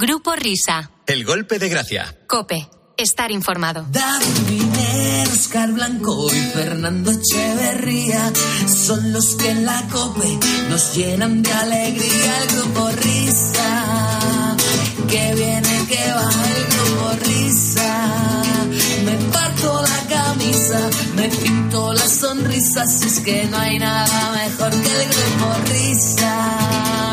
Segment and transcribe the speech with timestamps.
[0.00, 0.92] Grupo Risa.
[1.08, 2.16] El golpe de gracia.
[2.28, 2.68] Cope.
[2.96, 3.84] Estar informado.
[3.90, 4.62] David
[5.28, 8.32] Oscar Blanco y Fernando Echeverría
[8.68, 10.38] son los que en la COPE
[10.68, 12.42] nos llenan de alegría.
[12.42, 14.56] El grupo Risa,
[15.08, 18.06] que viene, que va el grupo Risa.
[19.04, 24.70] Me parto la camisa, me pinto la sonrisa, si es que no hay nada mejor
[24.70, 27.07] que el grupo Risa.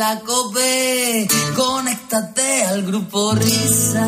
[0.00, 4.06] La COPE, conéctate al grupo Risa.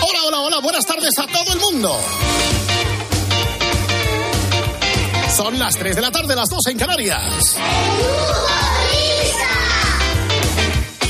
[0.00, 1.98] Hola, hola, hola, buenas tardes a todo el mundo.
[5.36, 7.56] Son las 3 de la tarde, las 2 en Canarias.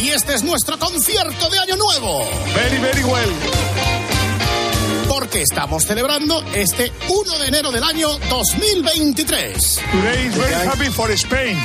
[0.01, 2.27] Y este es nuestro concierto de Año Nuevo.
[2.55, 3.74] Very, very well.
[5.15, 9.81] Porque estamos celebrando este 1 de enero del año 2023.
[9.93, 11.57] Today is very happy for Spain.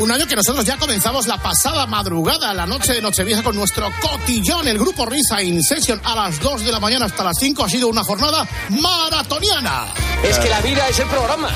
[0.00, 3.92] Un año que nosotros ya comenzamos la pasada madrugada, la noche de Nochevieja, con nuestro
[4.00, 7.64] cotillón, el grupo Risa In Session, a las 2 de la mañana hasta las 5.
[7.64, 9.84] Ha sido una jornada maratoniana.
[10.24, 11.50] Es que la vida es el programa.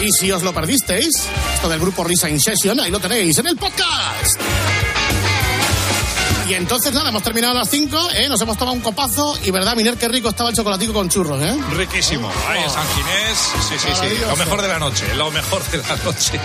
[0.00, 1.10] Y si os lo perdisteis,
[1.54, 4.40] esto del grupo Risa In Session, ahí lo tenéis en el podcast.
[6.52, 8.28] Y entonces nada, hemos terminado a las 5, ¿eh?
[8.28, 11.40] nos hemos tomado un copazo y verdad, Miner, qué rico estaba el chocolatico con churros,
[11.40, 11.56] ¿eh?
[11.74, 12.30] Riquísimo.
[12.46, 13.38] Ahí en San Ginés.
[13.38, 13.88] Sí, sí, sí.
[13.88, 14.26] Maravilloso.
[14.28, 15.14] Lo mejor de la noche.
[15.14, 16.38] Lo mejor de la noche.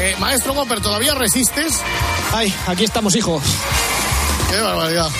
[0.00, 1.74] Eh, maestro Gopper, ¿todavía resistes?
[2.32, 3.42] Ay, aquí estamos, hijo.
[4.48, 5.10] Qué barbaridad.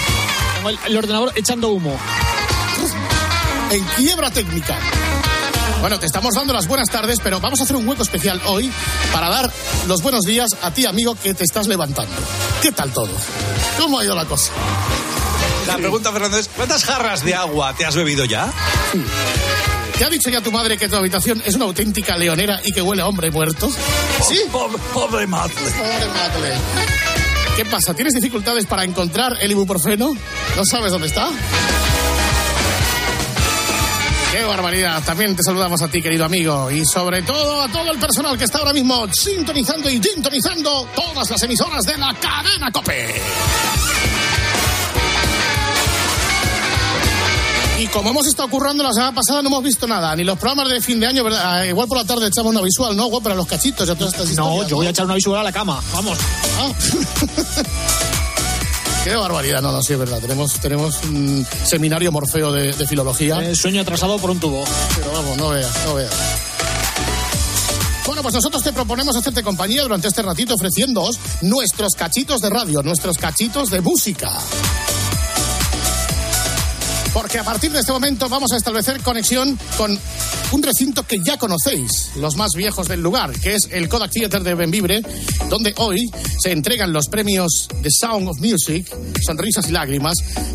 [0.55, 1.99] Tengo el, el ordenador echando humo.
[3.71, 4.79] En quiebra técnica.
[5.83, 8.73] Bueno, te estamos dando las buenas tardes, pero vamos a hacer un hueco especial hoy
[9.13, 9.53] para dar
[9.87, 12.15] los buenos días a ti, amigo, que te estás levantando.
[12.65, 13.11] ¿Qué tal todo?
[13.79, 14.51] ¿Cómo ha ido la cosa?
[15.67, 18.51] La pregunta, Fernando, es: ¿cuántas jarras de agua te has bebido ya?
[19.99, 22.81] ¿Te ha dicho ya tu madre que tu habitación es una auténtica leonera y que
[22.81, 23.71] huele a hombre muerto?
[24.27, 24.41] ¿Sí?
[24.51, 25.53] Pobre, pobre madre.
[25.55, 26.61] Pobre Madeleine.
[27.55, 27.93] ¿Qué pasa?
[27.93, 30.17] ¿Tienes dificultades para encontrar el ibuprofeno?
[30.57, 31.29] ¿No sabes dónde está?
[34.35, 35.01] ¡Qué barbaridad!
[35.05, 38.43] También te saludamos a ti, querido amigo, y sobre todo a todo el personal que
[38.43, 43.15] está ahora mismo sintonizando y sintonizando todas las emisoras de la cadena COPE.
[47.79, 50.69] Y como hemos estado currando la semana pasada, no hemos visto nada, ni los programas
[50.69, 51.61] de fin de año, ¿verdad?
[51.61, 53.07] Ah, igual por la tarde echamos una visual, ¿no?
[53.07, 55.39] Igual para los cachitos y a todas estas No, yo voy a echar una visual
[55.39, 55.81] a la cama.
[55.93, 56.19] Vamos.
[56.59, 56.73] Ah.
[59.05, 60.19] Qué barbaridad, no, no, sí es verdad.
[60.19, 63.39] Tenemos, tenemos un seminario morfeo de, de filología.
[63.43, 64.65] Eh, sueño atrasado por un tubo.
[64.97, 66.11] Pero vamos, no veas, no veas.
[68.07, 72.83] Bueno, pues nosotros te proponemos hacerte compañía durante este ratito ofreciéndoos nuestros cachitos de radio,
[72.83, 74.33] nuestros cachitos de música.
[77.15, 79.97] Porque a partir de este momento vamos a establecer conexión con
[80.51, 84.43] un recinto que ya conocéis, los más viejos del lugar, que es el Kodak Theater
[84.43, 85.01] de Benvibre,
[85.49, 86.11] donde hoy
[86.43, 88.93] se entregan los premios The Sound of Music,
[89.25, 90.15] Sonrisas y Lágrimas.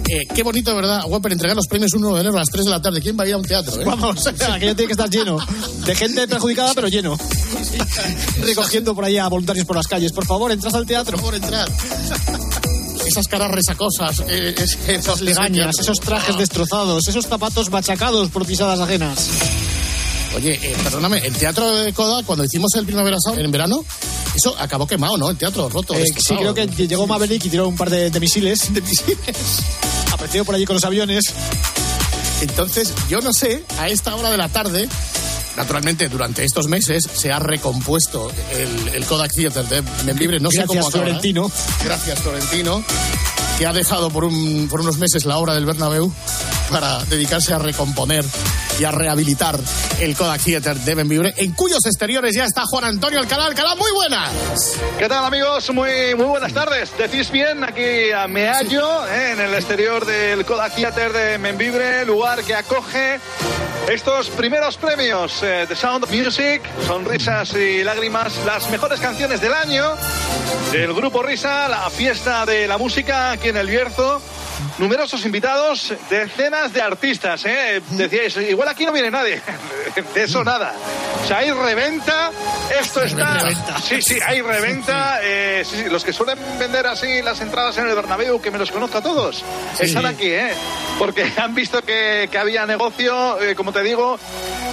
[0.10, 2.72] Eh, qué bonito, verdad, Whopper, entregar los premios 1 de enero a las 3 de
[2.72, 3.02] la tarde.
[3.02, 3.80] ¿Quién va a ir a un teatro?
[3.82, 3.86] eh?
[3.86, 5.38] Vamos, aquello tiene que estar lleno.
[5.86, 7.18] De gente perjudicada, pero lleno.
[8.42, 10.12] Recogiendo por ahí a voluntarios por las calles.
[10.12, 11.18] Por favor, entras al teatro.
[11.18, 11.70] por entrar.
[13.20, 18.80] Esas caras resacosas, eh, es- Esas legañas, esos trajes destrozados, esos zapatos machacados por pisadas
[18.80, 19.28] ajenas.
[20.38, 23.84] Oye, eh, perdóname, el teatro de Coda, cuando hicimos el Primavera Sound en verano,
[24.34, 25.30] eso acabó quemado, ¿no?
[25.32, 25.96] El teatro roto.
[25.96, 28.74] Eh, sí, creo que llegó Maverick y tiró un par de, de misiles.
[28.74, 29.18] De misiles.
[30.14, 31.26] Apareció por allí con los aviones.
[32.40, 34.88] Entonces, yo no sé, a esta hora de la tarde,
[35.60, 40.40] naturalmente durante estos meses se ha recompuesto el, el Kodak Theater de Membibre.
[40.40, 41.06] No sé Gracias, cómo acabará.
[41.08, 41.52] Florentino.
[41.84, 42.84] Gracias, Florentino,
[43.58, 46.14] que ha dejado por, un, por unos meses la obra del Bernabéu
[46.72, 48.24] para dedicarse a recomponer
[48.80, 49.60] y a rehabilitar
[50.00, 53.46] el Kodak Theater de Benvibre, en cuyos exteriores ya está Juan Antonio Alcalá.
[53.46, 54.32] Alcalá, muy buenas.
[54.98, 55.70] ¿Qué tal amigos?
[55.74, 56.98] Muy, muy buenas tardes.
[56.98, 62.44] Decís bien, aquí a Meallo, eh, en el exterior del Kodak Theater de Membibre, lugar
[62.44, 63.20] que acoge
[63.90, 69.54] estos primeros premios eh, de Sound of Music, Sonrisas y Lágrimas, las mejores canciones del
[69.54, 69.96] año
[70.72, 74.22] del grupo Risa, la fiesta de la música aquí en el Bierzo.
[74.78, 77.82] Numerosos invitados, decenas de artistas, ¿eh?
[77.92, 79.42] Decíais, igual aquí no viene nadie.
[80.14, 80.74] De eso nada.
[81.24, 82.32] O sea, hay reventa,
[82.80, 83.40] esto está...
[83.82, 85.20] Sí, sí, hay reventa.
[85.22, 88.58] eh, sí, sí, los que suelen vender así las entradas en el Bernabéu, que me
[88.58, 89.44] los conozco a todos,
[89.80, 90.52] están aquí, ¿eh?
[90.98, 94.18] Porque han visto que, que había negocio, eh, como te digo.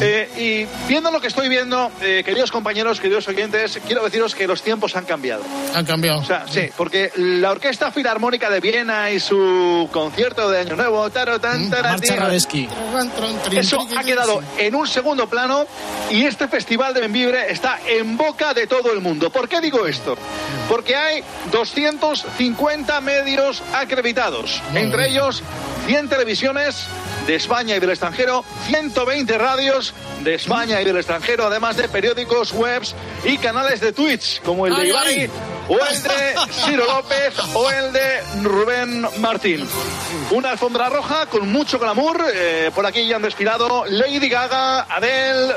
[0.01, 4.47] eh, y viendo lo que estoy viendo, eh, queridos compañeros, queridos oyentes, quiero deciros que
[4.47, 5.43] los tiempos han cambiado.
[5.75, 6.21] Han cambiado.
[6.21, 10.77] O sea, sí, porque la Orquesta Filarmónica de Viena y su su concierto de Año
[10.77, 11.09] Nuevo.
[11.11, 11.71] Taro, tan.
[11.71, 12.69] Radeski.
[13.53, 15.67] Eso ha quedado en un segundo plano
[16.11, 19.31] y este festival de Benvibre está en boca de todo el mundo.
[19.31, 20.17] ¿Por qué digo esto?
[20.69, 25.43] Porque hay 250 medios acreditados, entre ellos
[25.87, 26.87] 100 televisiones
[27.27, 32.53] de España y del extranjero, 120 radios de España y del extranjero, además de periódicos,
[32.53, 32.95] webs
[33.25, 35.31] y canales de Twitch, como el de Ay, Ibai, ay.
[35.69, 36.35] o el de
[36.65, 39.67] Ciro López o el de Rubén Martín.
[40.31, 42.23] Una alfombra roja con mucho glamour.
[42.33, 45.55] eh, por aquí ya han desfilado Lady Gaga, Adele,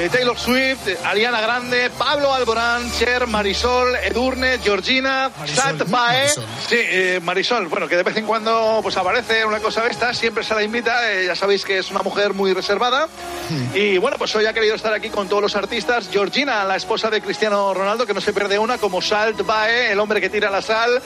[0.00, 6.18] eh, Taylor Swift, Ariana Grande, Pablo Alborán, Cher, Marisol, Edurne, Georgina, Sat Bae.
[6.24, 6.44] Marisol.
[6.68, 10.12] Sí, eh, Marisol, bueno, que de vez en cuando pues aparece una cosa de esta,
[10.14, 13.08] siempre se la invita, eh, ya sabéis que es una mujer muy reservada.
[13.74, 16.08] Y bueno, pues hoy ha querido estar aquí con todos los artistas.
[16.10, 20.00] Georgina, la esposa de Cristiano Ronaldo, que no se pierde una, como Salt Bae, el
[20.00, 21.02] hombre que tira la sal,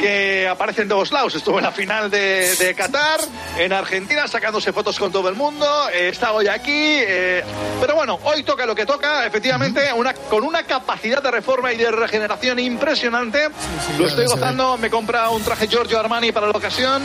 [0.00, 1.34] que aparece en todos lados.
[1.34, 3.20] Estuvo en la final de, de Qatar,
[3.58, 5.66] en Argentina, sacándose fotos con todo el mundo.
[5.92, 6.70] eh, está hoy aquí.
[6.72, 7.42] eh,
[7.80, 11.76] pero bueno, hoy toca lo que toca, efectivamente, una, con una capacidad de reforma y
[11.76, 13.48] de regeneración impresionante.
[13.98, 17.02] lo estoy gozando, me compra un traje Giorgio Armani para la ocasión.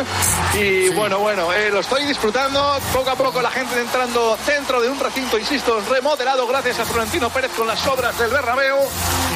[0.59, 2.79] Y bueno, bueno, eh, lo estoy disfrutando.
[2.91, 7.29] Poco a poco la gente entrando dentro de un recinto, insisto, remodelado gracias a Florentino
[7.29, 8.77] Pérez con las obras del Bernabéu.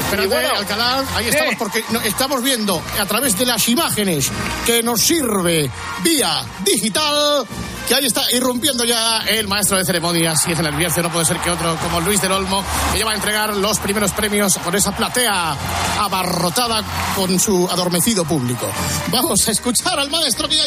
[0.04, 1.30] Espérate, bueno, Alcalá, ahí Sí.
[1.30, 4.32] estamos porque estamos viendo a través de las imágenes
[4.66, 5.70] que nos sirve
[6.04, 7.46] vía digital
[7.88, 11.26] que ahí está irrumpiendo ya el maestro de ceremonias y es el Bierzo, no puede
[11.26, 14.76] ser que otro como Luis del Olmo que lleva a entregar los primeros premios con
[14.76, 15.56] esa platea
[16.00, 16.84] abarrotada
[17.16, 18.70] con su adormecido público.
[19.12, 20.64] Vamos a escuchar al maestro que ya...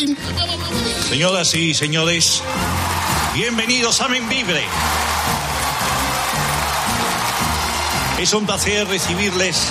[1.08, 2.42] Señoras y señores,
[3.34, 4.64] bienvenidos a Membibre.
[8.18, 9.68] Es un placer recibirles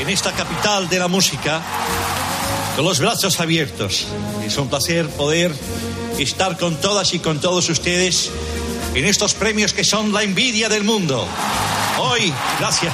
[0.00, 1.60] en esta capital de la música
[2.76, 4.06] con los brazos abiertos.
[4.44, 5.52] Es un placer poder
[6.18, 8.30] estar con todas y con todos ustedes
[8.94, 11.26] en estos premios que son la envidia del mundo.
[11.98, 12.92] Hoy, gracias.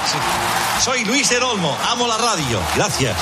[0.83, 2.59] Soy Luis del Olmo, amo la radio.
[2.75, 3.17] Gracias.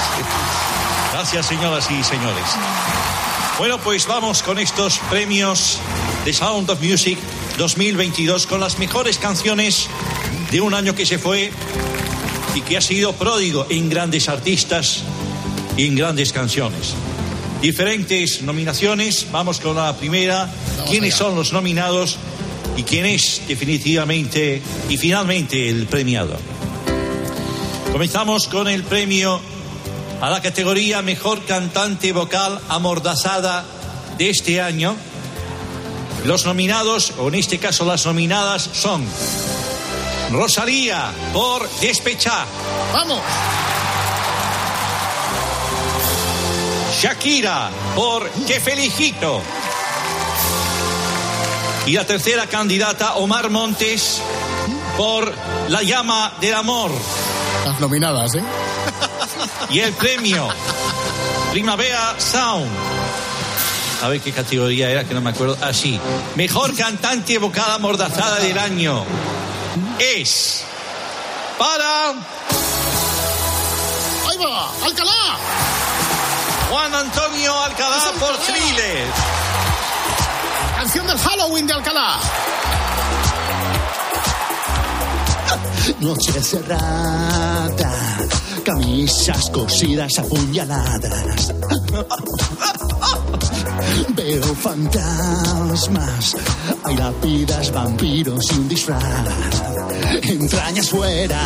[1.11, 2.45] Gracias, señoras y señores.
[3.57, 5.79] Bueno, pues vamos con estos premios
[6.25, 7.17] de Sound of Music
[7.57, 9.87] 2022 con las mejores canciones
[10.51, 11.51] de un año que se fue
[12.53, 15.03] y que ha sido pródigo en grandes artistas
[15.75, 16.93] y en grandes canciones.
[17.61, 19.27] Diferentes nominaciones.
[19.31, 20.49] Vamos con la primera.
[20.87, 21.25] ¿Quiénes allá.
[21.25, 22.17] son los nominados
[22.75, 26.37] y quién es definitivamente y finalmente el premiado?
[27.91, 29.41] Comenzamos con el premio
[30.21, 33.65] a la categoría Mejor Cantante Vocal Amordazada
[34.17, 34.95] de este año.
[36.25, 39.03] Los nominados, o en este caso las nominadas, son
[40.31, 42.45] Rosalía por Despechá,
[42.93, 43.21] ¡Vamos!
[46.99, 49.43] Shakira por Te Felicito
[51.85, 54.19] y la tercera candidata Omar Montes
[54.97, 55.31] por
[55.69, 56.89] La Llama del Amor.
[57.65, 58.43] Las nominadas, ¿eh?
[59.69, 60.47] Y el premio
[61.51, 62.67] Primavera Sound.
[64.01, 65.55] A ver qué categoría era, que no me acuerdo.
[65.61, 65.99] Así.
[66.35, 69.03] Mejor cantante vocal amordazada del año
[69.99, 70.63] es
[71.59, 72.09] para
[74.27, 74.71] ¡Ahí va!
[74.83, 75.37] ¡Alcalá!
[76.69, 79.07] Juan Antonio Alcalá por Thriller.
[80.75, 82.19] Canción del Halloween de Alcalá.
[85.99, 87.69] Noche cerrada,
[88.67, 91.53] camisas cosidas apuñaladas.
[94.09, 96.35] Veo fantasmas,
[96.83, 99.01] hay lápidas, vampiros y un disfraz.
[100.21, 101.39] Entrañas fuera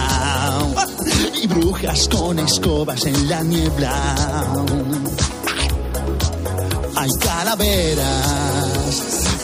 [1.44, 4.16] y brujas con escobas en la niebla.
[6.96, 8.50] Hay calaveras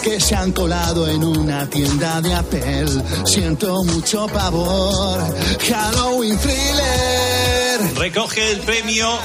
[0.08, 2.86] que se han colado en una tienda de Apple.
[3.26, 5.36] Siento mucho pavor.
[5.70, 7.94] Halloween thriller.
[7.98, 9.20] Recoge el premio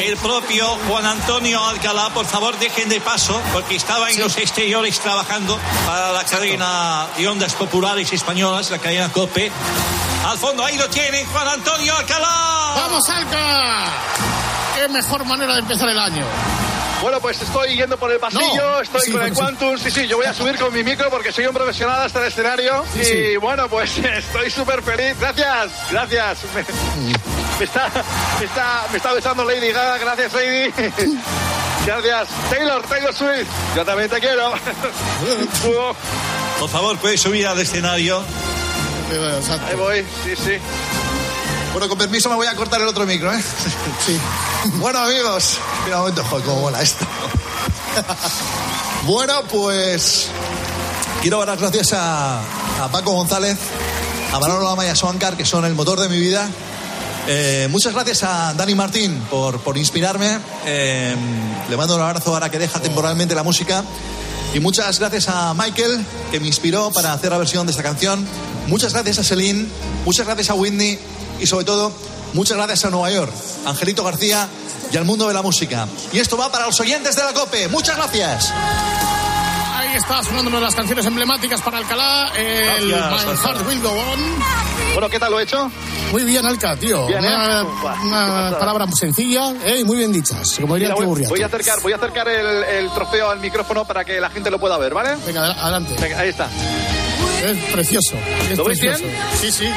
[0.00, 2.10] el propio Juan Antonio Alcalá.
[2.14, 7.26] Por favor, dejen de paso, porque estaba en los exteriores trabajando para la cadena de
[7.26, 9.50] ondas populares españolas, la cadena COPE.
[10.24, 12.74] Al fondo, ahí lo tienen, Juan Antonio Alcalá.
[12.76, 13.86] ¡Vamos, Alca!
[14.76, 16.71] ¡Qué mejor manera de empezar el año!
[17.02, 18.80] Bueno, pues estoy yendo por el pasillo, No.
[18.80, 19.34] estoy Sí, con el sí.
[19.34, 22.20] Quantum, sí, sí, yo voy a subir con mi micro porque soy un profesional hasta
[22.20, 23.36] el escenario Sí, y sí.
[23.38, 26.38] bueno, pues estoy súper feliz, gracias, gracias.
[26.54, 26.62] Me,
[27.58, 27.90] me está,
[28.38, 30.72] me, está, me está besando Lady Gaga, gracias Lady.
[31.84, 32.28] Gracias.
[32.48, 34.52] Taylor, Taylor Swift, yo también te quiero.
[36.60, 38.22] Por favor, puedes subir al escenario.
[39.68, 40.58] Ahí voy, sí, sí.
[41.72, 43.42] Bueno, con permiso me voy a cortar el otro micro, ¿eh?
[44.06, 44.18] Sí.
[44.74, 45.58] Bueno, amigos.
[45.84, 47.06] Mira un momento, joder, cómo mola esto.
[49.04, 50.28] Bueno, pues
[51.22, 52.40] quiero dar las gracias a,
[52.82, 53.58] a Paco González,
[54.32, 56.48] a Manolo Lama y a Soancar, que son el motor de mi vida.
[57.26, 60.38] Eh, muchas gracias a Dani Martín por, por inspirarme.
[60.66, 61.16] Eh,
[61.68, 63.82] le mando un abrazo ahora que deja temporalmente la música.
[64.54, 68.26] Y muchas gracias a Michael, que me inspiró para hacer la versión de esta canción.
[68.66, 69.66] Muchas gracias a Celine,
[70.04, 70.98] muchas gracias a Whitney
[71.42, 71.92] y sobre todo,
[72.34, 73.32] muchas gracias a Nueva York,
[73.66, 74.48] Angelito García
[74.92, 75.88] y al mundo de la música.
[76.12, 77.68] Y esto va para los oyentes de la COPE.
[77.68, 78.52] Muchas gracias.
[79.74, 83.36] Ahí está sonando una de las canciones emblemáticas para Alcalá, el Gracias, My.
[83.44, 84.20] Heart Will Go On.
[84.92, 85.68] Bueno, ¿qué tal lo he hecho?
[86.12, 87.06] Muy bien, Alca, tío.
[87.06, 87.64] Bien, ¿eh?
[88.04, 91.46] una palabra sencilla eh, y muy bien dichas, como diría Mira, el tío voy, a
[91.46, 94.78] acercar, voy a acercar el, el trofeo al micrófono para que la gente lo pueda
[94.78, 95.16] ver, ¿vale?
[95.26, 95.96] Venga, adelante.
[96.00, 96.48] Venga, ahí está.
[97.44, 98.14] Es precioso.
[98.50, 99.04] Es ¿Lo veis precioso.
[99.04, 99.18] bien?
[99.40, 99.68] Sí, sí.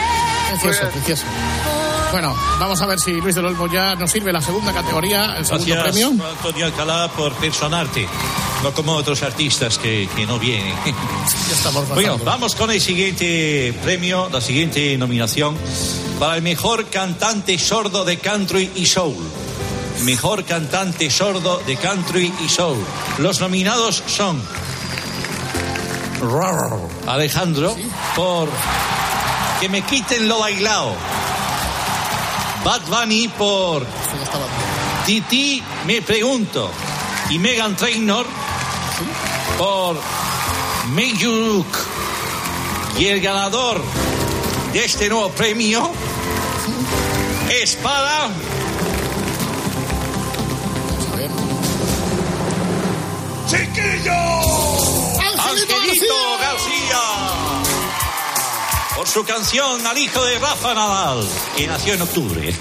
[0.49, 1.23] Precioso, precioso.
[2.11, 5.45] Bueno, vamos a ver si Luis del Olmo ya nos sirve la segunda categoría, el
[5.45, 6.25] segundo Gracias, premio.
[6.29, 8.07] Antonio Alcalá, por personarte.
[8.63, 10.73] No como otros artistas que, que no vienen.
[11.93, 15.57] Bueno, vamos con el siguiente premio, la siguiente nominación
[16.19, 19.15] para el mejor cantante sordo de country y soul.
[20.03, 22.77] Mejor cantante sordo de country y soul.
[23.17, 24.41] Los nominados son
[27.07, 27.75] Alejandro
[28.15, 28.49] por
[29.59, 30.95] Que me quiten lo bailao.
[32.63, 33.85] Bad Bunny por.
[35.05, 36.71] Titi me pregunto
[37.29, 38.25] y Megan Trainor
[39.57, 39.95] por
[41.21, 41.67] Look
[42.97, 43.83] y el ganador
[44.73, 45.91] de este nuevo premio
[47.49, 48.29] es para
[50.87, 51.29] Vamos a ver.
[53.47, 54.13] Chiquillo
[55.19, 56.84] ¡Angelito Angelito García!
[58.95, 62.55] Por su canción al hijo de Rafa Nadal que nació en octubre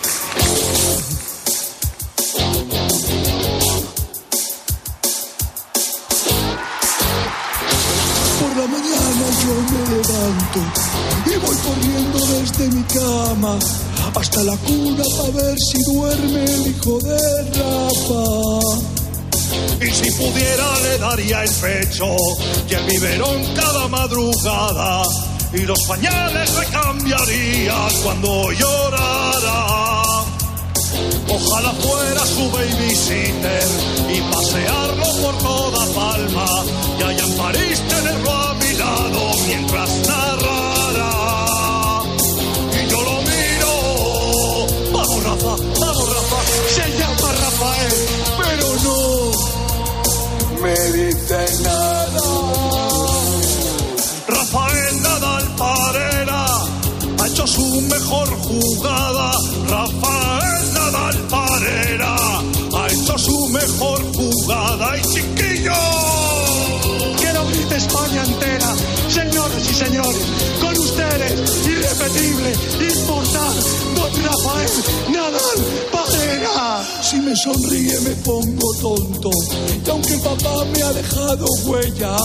[8.40, 10.60] Por la mañana yo me levanto
[11.26, 13.58] y voy corriendo desde mi cama
[14.14, 18.24] hasta la cuna para ver si duerme el hijo de Rafa.
[19.84, 22.16] Y si pudiera le daría el pecho
[22.68, 25.02] y el biberón cada madrugada
[25.54, 30.24] y los pañales le cambiaría cuando llorara.
[31.28, 33.68] Ojalá fuera su babysitter
[34.08, 36.64] y pasearlo por toda Palma
[36.98, 41.12] y allá en París tenerlo a mi lado mientras narrara.
[42.72, 43.72] Y yo lo miro,
[44.92, 46.40] vamos Rafa, vamos Rafa,
[46.74, 47.92] se llama Rafael,
[48.38, 48.98] pero no
[50.62, 52.03] Me dice nada.
[58.74, 59.30] Jugada.
[59.68, 62.16] Rafael Nadal Parera
[62.76, 64.96] ha hecho su mejor jugada.
[64.98, 65.72] Y chiquillo,
[67.20, 68.74] Que lo grite España entera.
[69.08, 70.26] Señoras y señores,
[70.60, 73.54] con ustedes, irrepetible, inmortal,
[73.94, 74.70] don Rafael
[75.10, 75.58] Nadal
[75.92, 76.84] Parera.
[77.02, 79.30] Si me sonríe me pongo tonto.
[79.86, 82.16] Y aunque papá me ha dejado huella,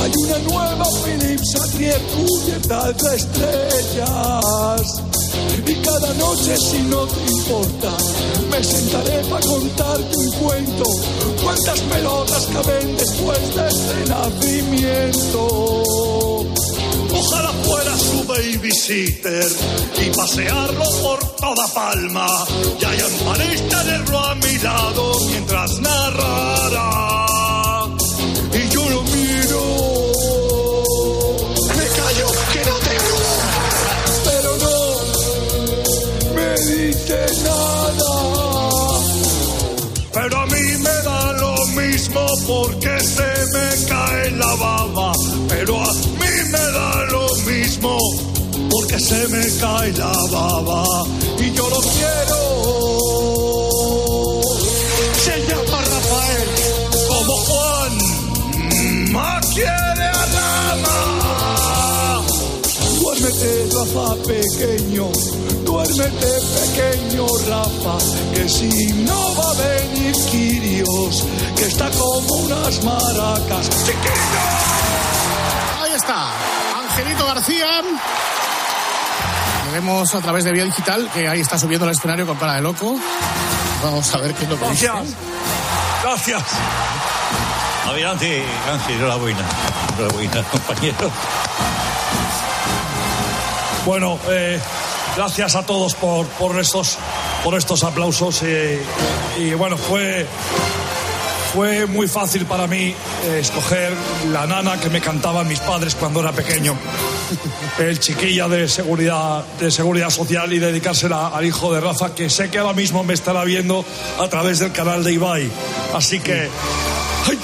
[0.00, 5.07] hay una nueva Philips Atrier cubierta de estrellas.
[5.66, 7.96] Y cada noche, si no te importa,
[8.50, 10.84] me sentaré para contarte un cuento.
[11.42, 15.88] ¿Cuántas pelotas caben después de este nacimiento?
[17.18, 19.46] ojalá fuera su babysitter
[20.00, 22.26] y pasearlo por toda Palma.
[22.80, 27.67] Y allá en tenerlo a mi lado mientras narrara.
[48.98, 50.84] Se me cae la baba.
[51.38, 52.40] Y yo lo quiero.
[55.24, 56.48] Se llama Rafael.
[57.08, 58.18] Como Juan
[59.54, 60.98] quiere a Rama.
[63.00, 65.06] Duérmete, Rafa pequeño.
[65.64, 67.96] Duérmete, pequeño Rafa.
[68.34, 68.68] Que si
[69.08, 71.24] no va a venir Quirios,
[71.56, 73.68] que está como unas maracas.
[73.84, 74.44] ¡Chiquillo!
[75.82, 76.30] Ahí está,
[76.78, 77.82] Angelito García.
[79.78, 82.62] Vemos a través de vía digital, que ahí está subiendo al escenario con cara de
[82.62, 82.98] loco.
[83.80, 84.86] Vamos a ver qué es lo que dice.
[84.86, 85.16] Gracias.
[86.02, 86.42] Gracias.
[87.86, 88.42] adelante
[88.72, 89.44] Ángel enhorabuena
[89.96, 91.12] enhorabuena compañero
[93.86, 94.60] Bueno, eh,
[95.16, 96.98] gracias a todos por, por estos
[97.44, 98.82] por estos aplausos eh,
[99.38, 100.26] y bueno fue
[101.52, 103.92] fue muy fácil para mí eh, escoger
[104.30, 106.76] la nana que me cantaban mis padres cuando era pequeño.
[107.78, 112.50] El chiquilla de seguridad, de seguridad social y dedicársela al hijo de Rafa, que sé
[112.50, 113.84] que ahora mismo me estará viendo
[114.18, 115.50] a través del canal de Ibai.
[115.94, 116.48] Así que.
[117.26, 117.38] ¡Ay!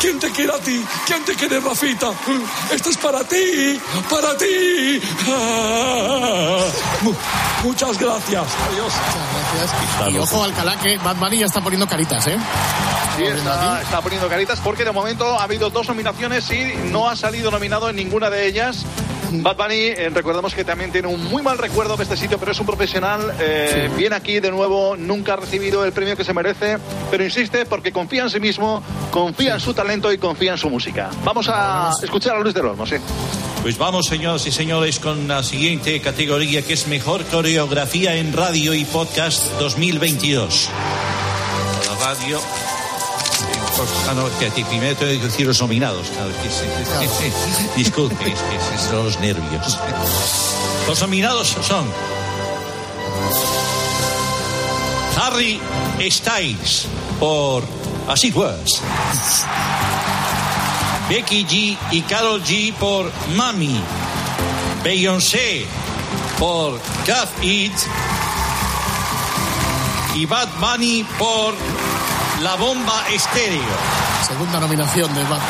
[0.00, 0.84] ¿Quién te quiere a ti?
[1.06, 2.10] ¿Quién te quiere, Rafita?
[2.70, 5.00] Esto es para ti, para ti.
[7.02, 7.14] Mu-
[7.64, 8.44] Muchas gracias.
[8.70, 8.92] Adiós.
[9.56, 10.12] Gracias.
[10.14, 12.36] Y ojo, Alcalá, que Bad Bunny ya está poniendo caritas, ¿eh?
[13.16, 17.16] Sí, está, está poniendo caritas porque de momento ha habido dos nominaciones y no ha
[17.16, 18.84] salido nominado en ninguna de ellas.
[19.32, 22.52] Bad Bunny, eh, recordemos que también tiene un muy mal recuerdo de este sitio, pero
[22.52, 23.34] es un profesional.
[23.40, 26.78] eh, Viene aquí de nuevo, nunca ha recibido el premio que se merece,
[27.10, 30.70] pero insiste porque confía en sí mismo, confía en su talento y confía en su
[30.70, 31.10] música.
[31.24, 32.96] Vamos a escuchar a Luis del Olmo, sí.
[33.62, 38.74] Pues vamos, señoras y señores, con la siguiente categoría que es Mejor Coreografía en Radio
[38.74, 40.68] y Podcast 2022.
[41.88, 42.40] La radio.
[43.76, 46.06] Pues, ah, no, que- que primero tengo que decir los nominados.
[46.08, 46.64] claro, que sí,
[47.18, 47.68] sí, sí.
[47.76, 49.78] Disculpe, es que son los nervios.
[50.86, 51.86] Los nominados son
[55.20, 55.60] Harry
[56.10, 56.86] Styles
[57.18, 57.62] por
[58.08, 58.80] As It Was.
[61.08, 63.80] Becky G y Carol G por Mami.
[64.82, 65.64] Beyoncé
[66.38, 66.72] por
[67.06, 67.72] Got It.
[70.14, 71.54] Y Bad Bunny por
[72.42, 73.62] La Bomba Estéreo.
[74.26, 75.40] Segunda nominación de Bunny.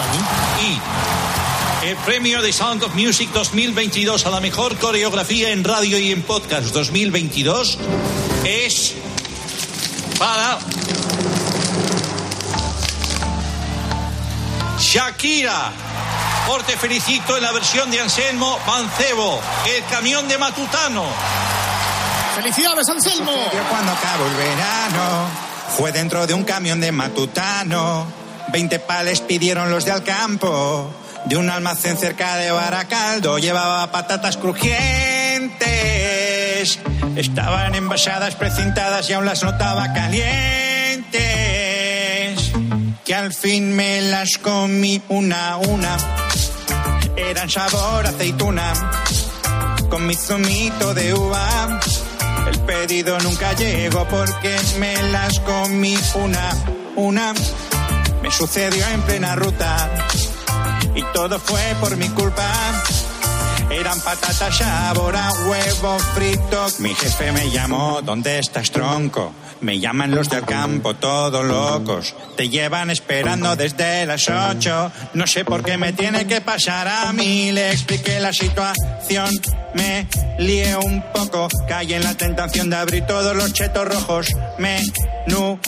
[1.83, 6.13] Y el premio de Sound of Music 2022 a la mejor coreografía en radio y
[6.13, 7.79] en podcast 2022
[8.45, 8.95] es
[10.19, 10.59] para
[14.79, 15.73] Shakira.
[16.47, 21.05] Por Te Felicito en la versión de Anselmo Mancebo, El Camión de Matutano.
[22.37, 23.33] ¡Felicidades, Anselmo!
[23.71, 25.56] Cuando acabó el verano.
[25.77, 28.07] Fue dentro de un camión de matutano.
[28.53, 30.91] Veinte pales pidieron los de Alcampo.
[31.27, 35.67] De un almacén cerca de Baracaldo llevaba patatas crujientes.
[37.17, 41.17] Estaban envasadas, precintadas y aún las notaba calientes.
[43.05, 45.97] Que al fin me las comí una a una.
[47.17, 48.73] Eran sabor aceituna.
[49.91, 51.81] Con mi zumito de uva.
[52.67, 56.51] Pedido nunca llegó porque me las comí una,
[56.97, 57.33] una.
[58.23, 59.91] Me sucedió en plena ruta
[60.95, 62.45] y todo fue por mi culpa.
[63.71, 66.67] Eran patatas sabor a huevo frito.
[66.79, 69.33] Mi jefe me llamó, ¿dónde estás tronco?
[69.61, 72.15] Me llaman los del campo, todos locos.
[72.37, 74.93] Te llevan esperando desde las ocho.
[75.15, 77.53] No sé por qué me tiene que pasar a mí.
[77.53, 79.31] Le expliqué la situación.
[79.75, 80.07] Me
[80.39, 81.49] lié un poco.
[81.67, 84.29] Caí en la tentación de abrir todos los chetos rojos.
[84.59, 85.59] Menudo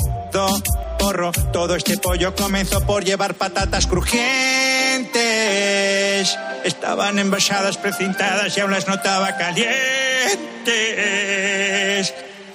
[0.98, 1.32] porro.
[1.52, 4.87] Todo este pollo comenzó por llevar patatas crujientes.
[6.64, 9.78] Estaban envasadas, precintadas y aún las notaba calientes.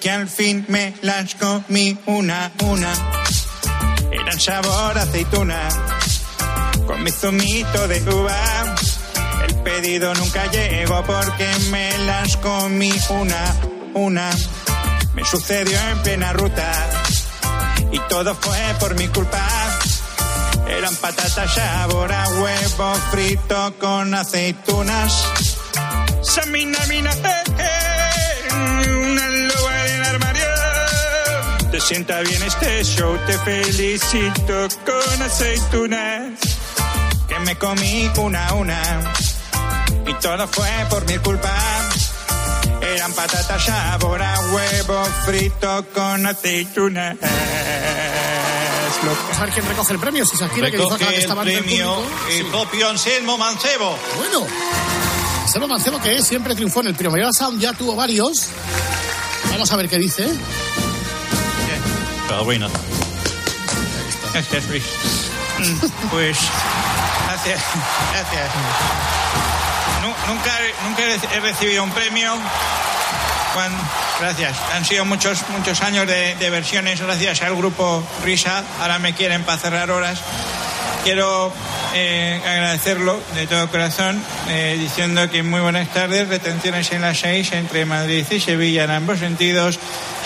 [0.00, 2.92] Que al fin me las comí una una.
[4.12, 5.68] Eran sabor aceituna.
[6.86, 8.76] Con mi zumito de uva.
[9.48, 13.56] El pedido nunca llegó porque me las comí una
[13.94, 14.30] una.
[15.14, 16.72] Me sucedió en plena ruta
[17.90, 19.46] y todo fue por mi culpa.
[20.66, 25.26] Eran patatas sabor a huevo frito con aceitunas.
[26.22, 27.10] Samina, mina,
[29.02, 30.46] una loba del armario.
[31.70, 36.40] Te sienta bien este show, te felicito con aceitunas.
[37.28, 39.12] Que me comí una a una
[40.06, 41.52] y todo fue por mi culpa.
[42.94, 47.16] Eran patatas sabor a huevo frito con aceitunas.
[49.12, 50.24] Vamos a ver quién recoge el premio.
[50.26, 53.98] Si Shakira, que Recoge que el estaba el premio el propio Anselmo Mancebo.
[54.18, 54.46] Bueno,
[55.42, 58.48] Anselmo Mancebo, que siempre triunfó en el Primavera Sound, ya tuvo varios.
[59.50, 60.28] Vamos a ver qué dice.
[62.28, 62.68] Pero bueno.
[64.32, 64.84] Gracias, Luis.
[66.10, 66.36] Pues,
[67.28, 67.60] gracias,
[68.12, 68.50] gracias.
[70.02, 70.52] Nu- Nunca,
[70.88, 71.02] nunca
[71.34, 72.34] he recibido un premio.
[73.54, 73.72] Juan,
[74.18, 74.56] gracias.
[74.74, 78.64] Han sido muchos, muchos años de, de versiones gracias al grupo Risa.
[78.80, 80.18] Ahora me quieren para cerrar horas.
[81.04, 81.52] Quiero
[81.94, 87.52] eh, agradecerlo de todo corazón, eh, diciendo que muy buenas tardes, retenciones en las 6
[87.52, 89.78] entre Madrid y Sevilla en ambos sentidos.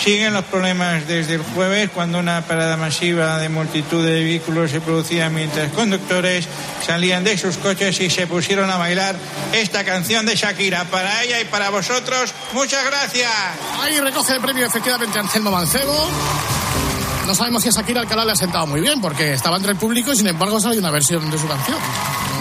[0.03, 4.81] Siguen los problemas desde el jueves, cuando una parada masiva de multitud de vehículos se
[4.81, 6.47] producía mientras conductores
[6.85, 9.15] salían de sus coches y se pusieron a bailar
[9.53, 10.85] esta canción de Shakira.
[10.85, 13.31] Para ella y para vosotros, muchas gracias.
[13.81, 16.58] Ahí recoge el premio efectivamente Anselmo Mancebo.
[17.29, 19.77] No sabemos si a Shakira Alcalá le ha sentado muy bien, porque estaba entre el
[19.77, 21.77] público y sin embargo sale una versión de su canción.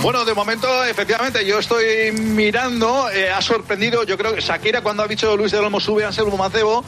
[0.01, 5.03] Bueno, de momento, efectivamente, yo estoy mirando, eh, ha sorprendido, yo creo que Shakira cuando
[5.03, 6.83] ha dicho Luis de Olmo sube a Anselmo Macebo,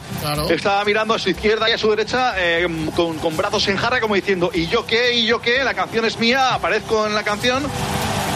[0.49, 4.01] estaba mirando a su izquierda y a su derecha eh, con, con brazos en jarra
[4.01, 5.13] como diciendo, ¿y yo qué?
[5.13, 5.63] ¿y yo qué?
[5.63, 7.61] La canción es mía, aparezco en la canción.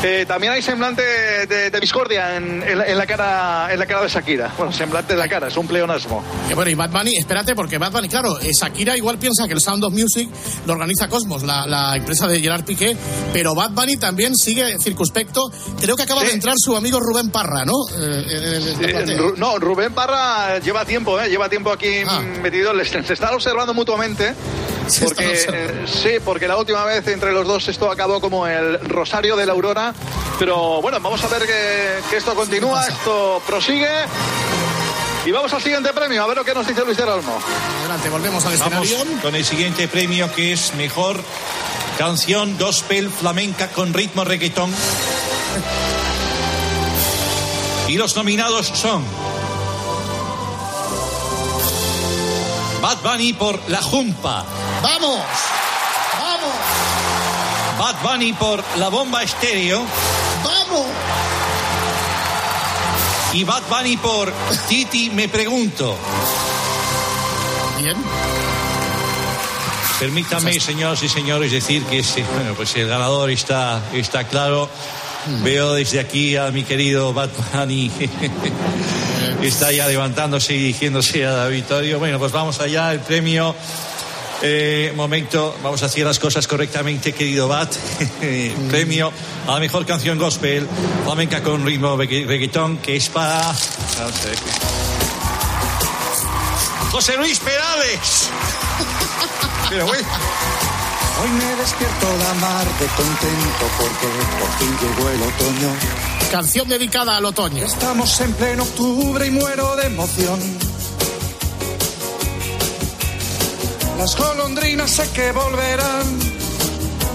[0.04, 1.02] Eh, también hay semblante
[1.48, 4.54] de, de discordia en, en la, en la cara en la cara de Shakira.
[4.56, 6.24] Bueno, semblante de la cara, es un pleonasmo.
[6.48, 9.54] Que bueno, y Bad Bunny, espérate, porque Bad Bunny, claro, eh, Shakira igual piensa que
[9.54, 10.30] el Sound of Music
[10.68, 12.96] lo organiza Cosmos, la, la empresa de Gerard Piqué,
[13.34, 15.42] pero Bad Bunny también sigue circunspecto.
[15.82, 17.74] Creo que acaba de entrar su amigo Rubén Parra, ¿no?
[17.98, 18.24] Eh,
[18.82, 19.18] Eh.
[19.18, 21.30] Ru- no, Rubén Parra lleva tiempo, ¿eh?
[21.30, 22.22] lleva tiempo aquí Ah.
[22.44, 22.74] metido.
[22.74, 24.34] Les- se están observando mutuamente.
[25.04, 29.36] Porque, eh, sí, porque la última vez entre los dos esto acabó como el Rosario
[29.36, 29.85] de la Aurora.
[30.40, 33.90] Pero bueno, vamos a ver que, que esto continúa, esto prosigue.
[35.26, 37.40] Y vamos al siguiente premio, a ver lo que nos dice Luis del Olmo.
[37.80, 39.22] Adelante, volvemos al Vamos escenario.
[39.22, 41.20] con el siguiente premio que es mejor
[41.98, 44.72] canción gospel flamenca con ritmo reggaetón.
[47.88, 49.04] Y los nominados son
[52.82, 54.46] Bad Bunny por La Jumpa,
[54.84, 55.20] ¡Vamos!
[56.20, 56.54] ¡Vamos!
[57.78, 59.84] Bad Bunny por La Bomba Estéreo
[60.44, 60.86] ¡Vamos!
[63.34, 64.32] y Bad Bunny por
[64.70, 65.98] Titi Me Pregunto.
[67.82, 67.98] Bien.
[70.00, 72.02] Permítame, señoras y señores, decir que
[72.34, 74.70] bueno, pues el ganador está, está claro.
[75.44, 77.92] Veo desde aquí a mi querido Bad Bunny
[79.42, 82.00] está ya levantándose y dirigiéndose al auditorio.
[82.00, 83.56] Bueno, pues vamos allá, el premio.
[84.42, 87.74] Eh, momento, vamos a hacer las cosas correctamente, querido Bat.
[88.70, 89.12] premio
[89.48, 90.68] a la mejor canción gospel
[91.04, 93.54] flamenca con ritmo regga- reggaetón, que es para.
[96.92, 98.30] José Luis Perales.
[99.70, 100.08] Pero bueno.
[101.24, 105.76] Hoy me despierto la mar de contento porque por fin llegó el otoño.
[106.30, 107.66] Canción dedicada al otoño.
[107.66, 110.40] Estamos en pleno octubre y muero de emoción.
[114.06, 116.20] Las golondrinas sé que volverán.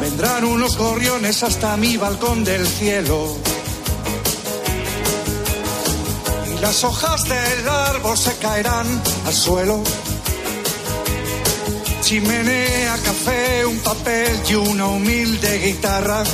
[0.01, 3.37] Vendrán unos gorriones hasta mi balcón del cielo.
[6.49, 8.89] Y las hojas del árbol se caerán
[9.25, 9.85] al suelo.
[12.03, 16.25] Chimenea, café, un papel y una humilde guitarra.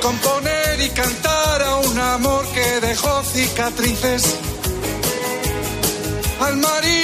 [0.00, 4.22] Componer y cantar a un amor que dejó cicatrices.
[6.40, 6.97] Al marido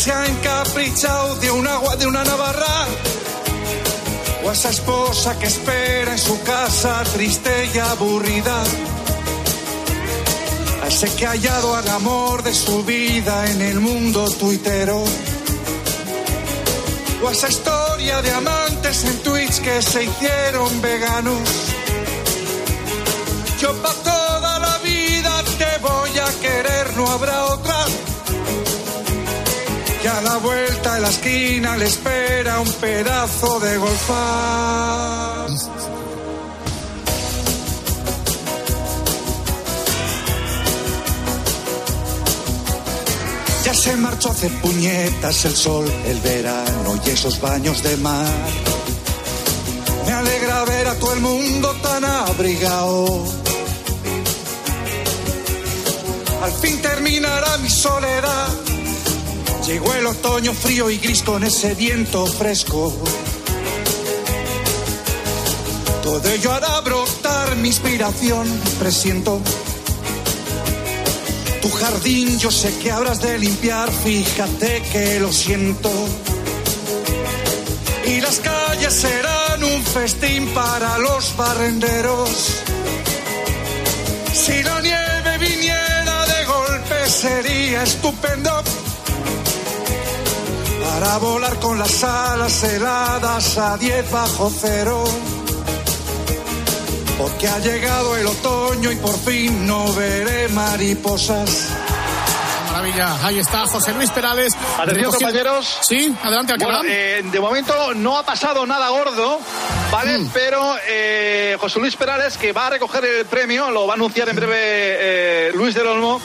[0.00, 2.86] se ha encaprichado de un agua de una navarra.
[4.42, 8.62] O a esa esposa que espera en su casa triste y aburrida.
[10.82, 15.04] A ese que ha hallado al amor de su vida en el mundo tuitero.
[17.22, 21.79] O a esa historia de amantes en Twitch que se hicieron veganos.
[30.22, 35.48] La vuelta de la esquina le espera un pedazo de golfar.
[43.64, 48.26] Ya se marchó hace puñetas el sol, el verano y esos baños de mar.
[50.06, 53.24] Me alegra ver a todo el mundo tan abrigado.
[56.42, 58.69] Al fin terminará mi soledad.
[59.70, 62.92] Llegó el otoño frío y gris con ese viento fresco.
[66.02, 68.48] Todo ello hará brotar mi inspiración,
[68.80, 69.40] presiento.
[71.62, 75.92] Tu jardín yo sé que habrás de limpiar, fíjate que lo siento.
[78.06, 82.56] Y las calles serán un festín para los barrenderos.
[84.32, 88.64] Si la nieve viniera de golpe sería estupendo.
[91.00, 95.02] Para volar con las alas heladas a 10 bajo cero.
[97.16, 101.68] Porque ha llegado el otoño y por fin no veré mariposas.
[102.66, 104.52] Maravilla, ahí está José Luis Perales.
[104.78, 105.78] Atención, compañeros.
[105.80, 109.40] Sí, adelante, Bueno, eh, de momento no ha pasado nada gordo,
[109.90, 110.18] ¿vale?
[110.18, 110.30] Mm.
[110.34, 114.28] Pero eh, José Luis Perales, que va a recoger el premio, lo va a anunciar
[114.28, 116.20] en breve eh, Luis del Olmo.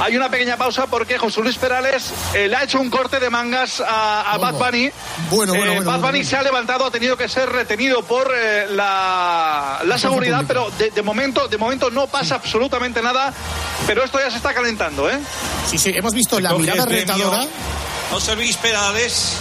[0.00, 3.30] Hay una pequeña pausa porque José Luis Perales eh, le ha hecho un corte de
[3.30, 4.90] mangas a, a Bad Bunny.
[5.28, 8.02] Bueno, bueno, Eh, bueno, Bad bueno, Bunny se ha levantado, ha tenido que ser retenido
[8.04, 13.32] por eh, la, la seguridad, pero de, de momento, de momento no pasa absolutamente nada.
[13.86, 15.18] Pero esto ya se está calentando, ¿eh?
[15.68, 17.44] Sí, sí, hemos visto la mirada retadora.
[18.10, 19.32] José Luis Perales.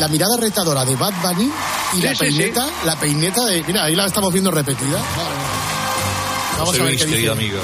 [0.00, 1.50] La mirada retadora de Bad Bunny
[1.94, 3.62] y la Sí, sí, peineta, la peineta de.
[3.64, 4.98] Mira, ahí la estamos viendo repetida.
[6.56, 7.16] Vamos José a ver Luis, qué dice.
[7.16, 7.58] querido amigo.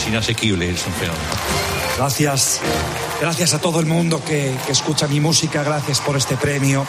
[0.00, 1.24] Es inasequible, es un fenómeno.
[1.98, 2.60] Gracias,
[3.20, 6.86] gracias a todo el mundo que, que escucha mi música, gracias por este premio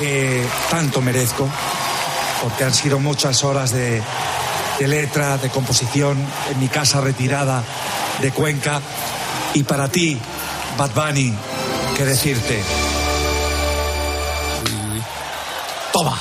[0.00, 1.48] que tanto merezco,
[2.42, 4.02] porque han sido muchas horas de,
[4.80, 6.18] de letra, de composición
[6.50, 7.62] en mi casa retirada
[8.20, 8.80] de Cuenca.
[9.54, 10.18] Y para ti,
[10.76, 11.32] Bad Bunny,
[11.96, 12.60] ¿qué decirte?
[15.92, 16.20] Toma.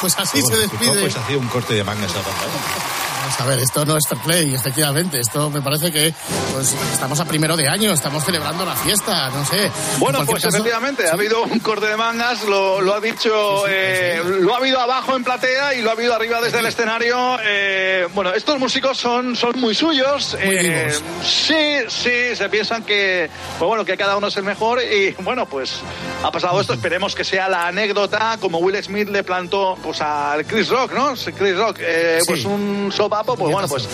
[0.00, 1.00] Pues así se despide.
[1.00, 4.54] Pues hacía un corte de mangas a Vamos a ver, esto no es fair play,
[4.54, 5.18] efectivamente.
[5.18, 6.12] Esto me parece que
[6.52, 9.70] pues estamos a primero de año, estamos celebrando la fiesta, no sé.
[9.98, 14.20] Bueno, pues caso- efectivamente, ha habido un corte de mangas, lo, lo ha dicho, eh,
[14.40, 17.38] lo ha habido abajo en platea y lo ha habido arriba desde el escenario.
[17.42, 20.36] eh, bueno, estos músicos son, son muy suyos.
[20.44, 24.82] Muy eh, sí, sí, se piensan que, pues bueno, que cada uno es el mejor
[24.82, 25.80] y bueno, pues
[26.22, 26.74] ha pasado esto.
[26.74, 31.14] Esperemos que sea la anécdota como Will Smith le plantó pues al Chris Rock, ¿no?
[31.36, 32.26] Chris Rock, eh, Sí.
[32.28, 33.88] pues un sopapo, pues bueno, pues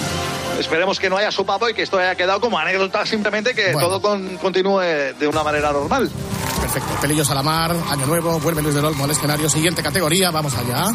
[0.59, 3.89] esperemos que no haya sopapo y que esto haya quedado como anécdota simplemente que Bueno.
[3.89, 4.81] todo con- continúe
[5.19, 6.11] de una manera normal.
[6.61, 6.89] Perfecto.
[7.01, 9.49] Pelillos a la mar, año nuevo, vuelve Luis del Olmo al escenario.
[9.49, 10.89] Siguiente categoría, vamos allá.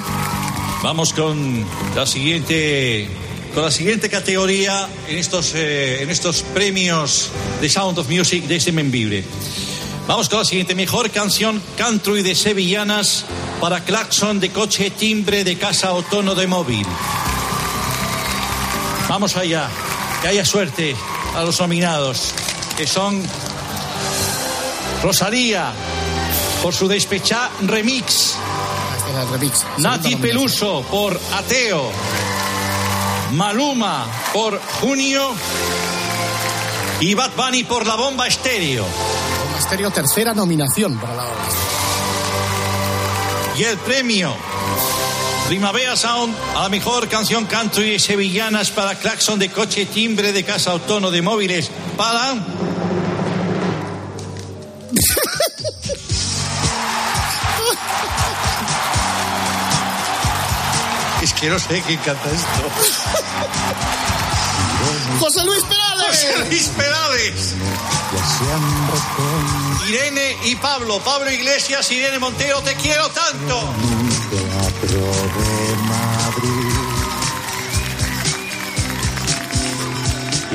[0.84, 3.10] Vamos con la siguiente
[3.54, 7.30] con la siguiente categoría en estos eh, en estos premios
[7.62, 9.24] de Sound of Music de este Membibre.
[10.08, 13.26] Vamos con la siguiente mejor canción country de sevillanas
[13.60, 16.86] para claxon de coche timbre de casa o tono de móvil.
[19.08, 19.70] Vamos allá.
[20.22, 20.96] Que haya suerte
[21.36, 22.34] a los nominados,
[22.78, 23.22] que son
[25.04, 25.72] Rosalía
[26.64, 28.36] por su despechá remix.
[28.98, 29.66] Este remix.
[29.78, 30.16] Nati.
[30.16, 31.92] Peluso por Ateo.
[33.34, 35.36] Maluma por Junio.
[37.00, 38.84] Y Bad Bunny por La Bomba Estéreo.
[38.84, 41.44] Bomba Estéreo, tercera nominación para la obra.
[43.58, 44.36] Y el premio
[45.48, 50.72] Primavera Sound a la mejor canción country sevillanas para claxon de coche timbre de casa
[50.72, 52.34] autónomo de móviles para...
[61.22, 62.48] es que no sé quién canta esto.
[65.20, 66.08] José Luis Perales.
[66.08, 67.54] José Luis Perales.
[69.90, 71.00] Irene y Pablo.
[71.00, 73.74] Pablo Iglesias, Irene Montero, te quiero tanto.
[74.30, 75.02] Teatro
[75.36, 76.76] de Madrid.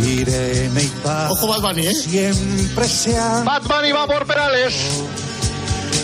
[0.03, 1.95] Irene y Paz Ojo Bad Bunny, ¿eh?
[1.95, 4.75] siempre se han Bad Bunny va por Perales.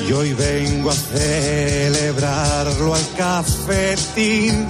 [0.06, 4.68] y hoy vengo a celebrarlo al cafetín.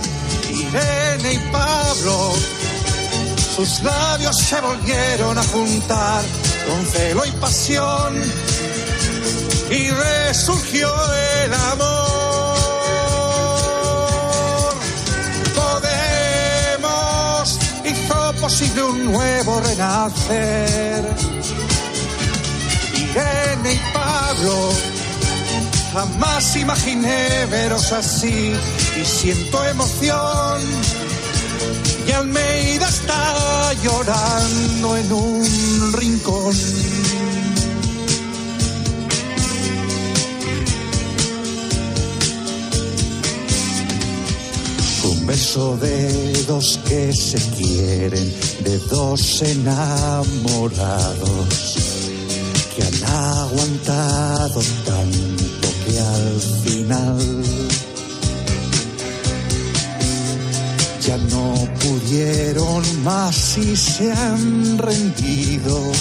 [0.49, 2.33] Irene y Pablo,
[3.57, 6.23] sus labios se volvieron a juntar
[6.69, 8.15] con celo y pasión
[9.71, 10.89] y resurgió
[11.45, 12.26] el amor.
[18.41, 21.05] Posible un nuevo renacer.
[22.95, 24.73] Irene y Pablo,
[25.93, 28.53] jamás imaginé veros así
[29.01, 30.63] y siento emoción.
[32.07, 36.55] Y Almeida está llorando en un rincón.
[45.37, 50.97] Beso de dos que se quieren, de dos enamorados
[52.75, 57.45] que han aguantado tanto que al final
[61.07, 65.93] ya no pudieron más y se han rendido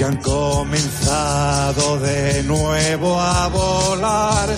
[0.00, 4.48] y han comenzado de nuevo a volar.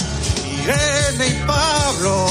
[0.62, 2.29] Irene y Pablo,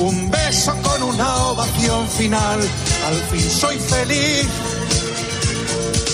[0.00, 2.60] un beso con una ovación final,
[3.06, 4.48] al fin soy feliz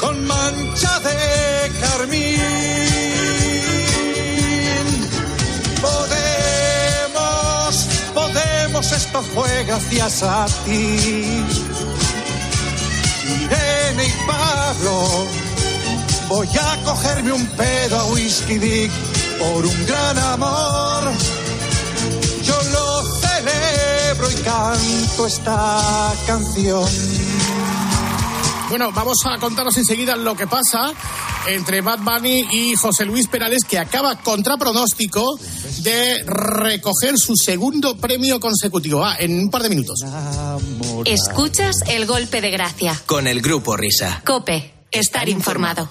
[0.00, 2.40] con mancha de carmín.
[5.80, 7.16] Podemos,
[8.12, 11.44] podemos, esto fue gracias a ti.
[13.24, 15.26] Irene y Pablo,
[16.28, 18.90] voy a cogerme un pedo a Whisky Dick
[19.38, 21.12] por un gran amor.
[23.46, 26.84] Celebro y canto esta canción.
[28.68, 30.92] Bueno, vamos a contaros enseguida lo que pasa
[31.46, 35.38] entre Bad Bunny y José Luis Perales, que acaba contra pronóstico
[35.82, 39.04] de recoger su segundo premio consecutivo.
[39.04, 40.00] Ah, en un par de minutos.
[41.04, 43.00] Escuchas el golpe de gracia.
[43.06, 44.22] Con el grupo Risa.
[44.24, 45.88] Cope, Estar informado.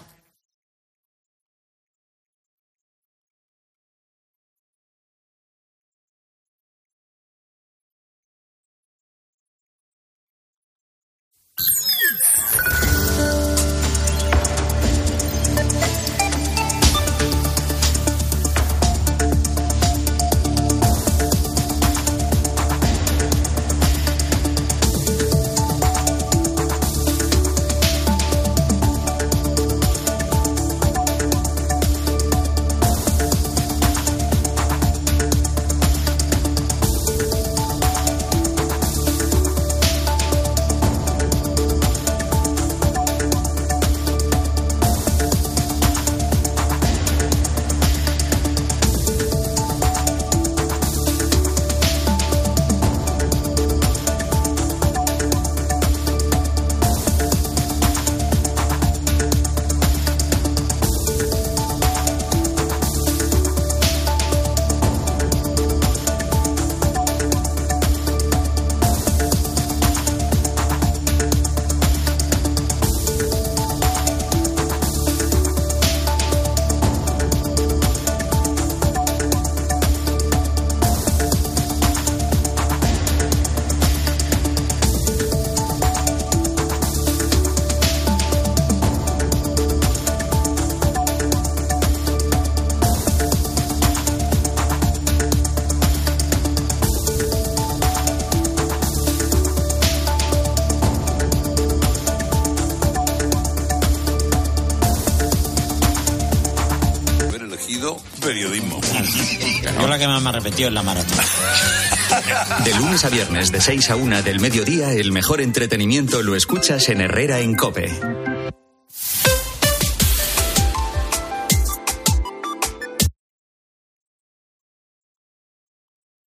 [110.05, 111.17] Que más me arrepentido es la maratón.
[112.63, 116.89] De lunes a viernes, de 6 a 1 del mediodía, el mejor entretenimiento lo escuchas
[116.89, 117.91] en Herrera en Cope.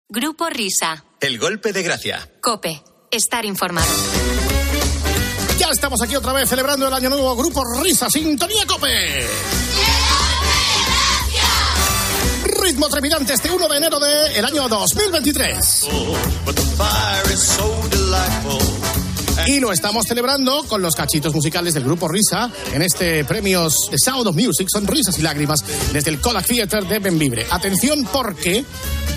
[0.08, 1.04] Grupo Risa.
[1.20, 2.30] El golpe de gracia.
[2.40, 2.82] Cope.
[3.10, 3.86] Estar informado.
[5.58, 7.34] Ya estamos aquí otra vez celebrando el año nuevo.
[7.36, 9.26] Grupo Risa, Sintonía Cope.
[12.76, 15.88] Ritmo trepidante este 1 de enero del año 2023.
[19.46, 23.96] Y lo estamos celebrando con los cachitos musicales del grupo Risa en este premios The
[23.96, 27.46] Sound of Music, son risas y lágrimas desde el Kodak Theater de Benvibre.
[27.50, 28.62] Atención porque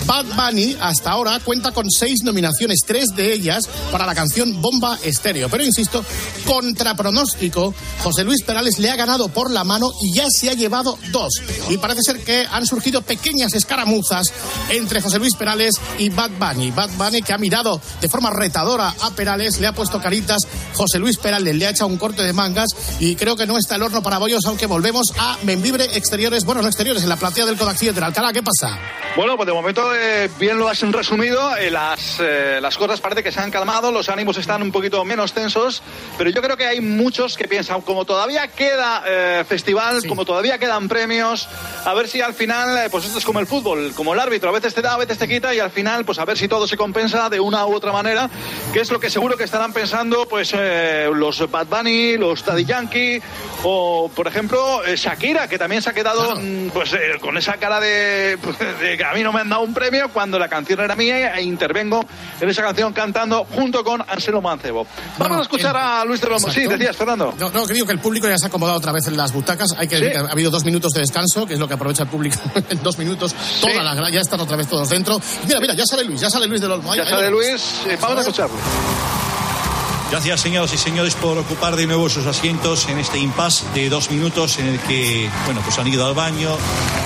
[0.09, 4.97] Bad Bunny hasta ahora cuenta con seis nominaciones, tres de ellas para la canción Bomba
[5.03, 5.49] Estéreo.
[5.49, 6.03] Pero insisto,
[6.47, 10.53] contra pronóstico, José Luis Perales le ha ganado por la mano y ya se ha
[10.53, 11.31] llevado dos.
[11.69, 14.33] Y parece ser que han surgido pequeñas escaramuzas
[14.69, 16.71] entre José Luis Perales y Bad Bunny.
[16.71, 20.41] Bad Bunny que ha mirado de forma retadora a Perales, le ha puesto caritas.
[20.73, 22.69] José Luis Perales le ha echado un corte de mangas
[22.99, 26.63] y creo que no está el horno para bollos, aunque volvemos a Membibre Exteriores, bueno,
[26.63, 28.03] no exteriores, en la platea del Kodak Theater.
[28.03, 28.75] Alcalá, ¿qué pasa?
[29.15, 31.55] Bueno, pues de momento eh, bien lo has resumido.
[31.57, 35.03] eh, las, eh, las cosas parece que se han calmado, los ánimos están un poquito
[35.05, 35.83] menos tensos,
[36.17, 39.03] pero yo creo que hay muchos que piensan, como todavía queda
[39.45, 41.47] festival, como todavía quedan premios,
[41.85, 44.53] a ver si al final, pues esto es como el fútbol, como el árbitro, a
[44.53, 46.67] veces te da, a veces te quita y al final, pues a ver si todo
[46.67, 48.29] se compensa de una u otra manera,
[48.73, 50.53] que es lo que seguro que estarán pensando, pues
[51.13, 53.21] los Bad Bunny, los Daddy Yankee
[53.63, 58.37] o, por ejemplo, Shakira, que también se ha quedado, mm, pues con esa cara de,
[58.81, 61.33] de que a mí no me han dado un premio cuando la canción era mía
[61.35, 62.05] e intervengo
[62.39, 64.85] en esa canción cantando junto con Anselo Mancebo.
[65.17, 66.39] Vamos a escuchar a Luis de Lomo.
[66.49, 66.71] Sí, Exacto.
[66.77, 67.33] decías, Fernando.
[67.39, 69.31] No, no, que digo que el público ya se ha acomodado otra vez en las
[69.33, 69.73] butacas.
[69.77, 72.03] Hay que decir que ha habido dos minutos de descanso, que es lo que aprovecha
[72.03, 72.37] el público
[72.69, 73.35] en dos minutos.
[73.61, 75.19] Todas las gra- ya están otra vez todos dentro.
[75.47, 76.91] Mira, mira, ya sale Luis, ya sale Luis del Olmo.
[76.91, 79.18] Ahí- Ya ahí sale Luis, eh, vamos a escucharlo.
[80.11, 84.09] Gracias, señoras y señores, por ocupar de nuevo sus asientos en este impasse de dos
[84.09, 86.57] minutos en el que, bueno, pues han ido al baño,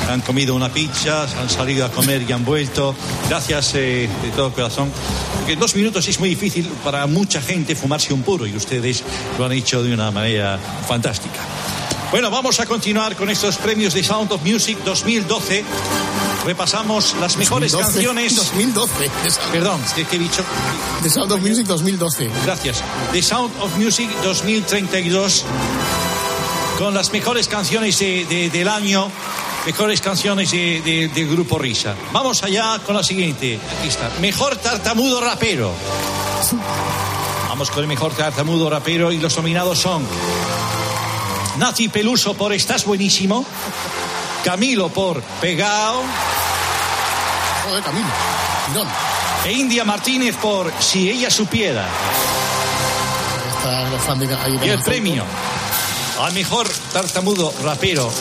[0.10, 2.96] han comido una pizza, han salido a comer y han vuelto.
[3.28, 4.90] Gracias eh, de todo corazón.
[5.38, 9.04] Porque dos minutos es muy difícil para mucha gente fumarse un puro y ustedes
[9.38, 11.42] lo han hecho de una manera fantástica.
[12.10, 15.66] Bueno, vamos a continuar con estos premios de Sound of Music 2012.
[16.46, 18.36] Repasamos las mejores 2012, canciones.
[18.36, 19.12] 2012.
[19.52, 20.44] Perdón, ¿qué, qué he dicho?
[21.02, 22.30] The Sound of Music 2012.
[22.46, 22.84] Gracias.
[23.14, 25.46] The Sound of Music 2032
[26.78, 29.10] con las mejores canciones de- de- del año,
[29.66, 31.96] mejores canciones de- de- del grupo Risa.
[32.12, 33.58] Vamos allá con la siguiente.
[33.80, 34.10] Aquí está.
[34.20, 35.72] Mejor tartamudo rapero.
[37.48, 40.06] Vamos con el mejor tartamudo rapero y los nominados son
[41.58, 43.46] Nati Peluso por Estás Buenísimo,
[44.44, 46.02] Camilo por Pegao,
[47.84, 48.08] Camilo.
[48.68, 48.88] Tirón.
[49.46, 51.86] e India Martínez por Si ella supiera.
[54.20, 55.24] De- ahí Y el premio
[56.22, 58.12] al mejor tartamudo rapero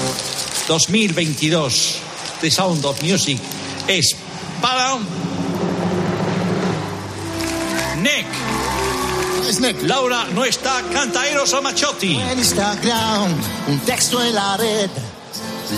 [0.68, 1.98] 2022
[2.40, 3.38] de Sound of Music
[3.88, 4.16] es
[4.60, 4.96] para
[7.98, 8.26] Nick.
[9.82, 12.16] Laura no está, canta Eros Amachotti.
[13.68, 14.90] Un texto en la red.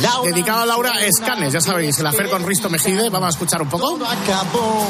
[0.00, 3.10] Laura Dedicado a Laura Escanes, ya sabéis, el afer con Risto Mejide.
[3.10, 3.90] Vamos a escuchar un poco.
[3.90, 4.86] Todo acabó,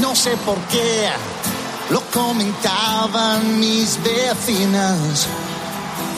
[0.00, 1.08] no sé por qué.
[1.90, 5.26] Lo comentaban mis vecinas.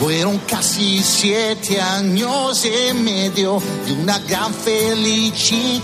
[0.01, 5.83] Fueron casi siete años y medio de una gran felicidad.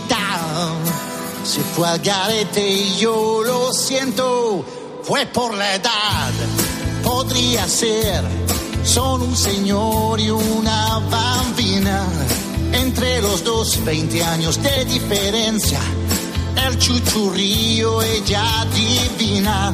[1.44, 4.64] Se fue al garete y yo lo siento,
[5.02, 6.32] fue por la edad.
[7.02, 8.22] Podría ser,
[8.84, 11.29] son un señor y una bambina.
[13.30, 15.78] Los dos, 20 años de diferencia.
[16.66, 19.72] El chuchurrío, ella divina.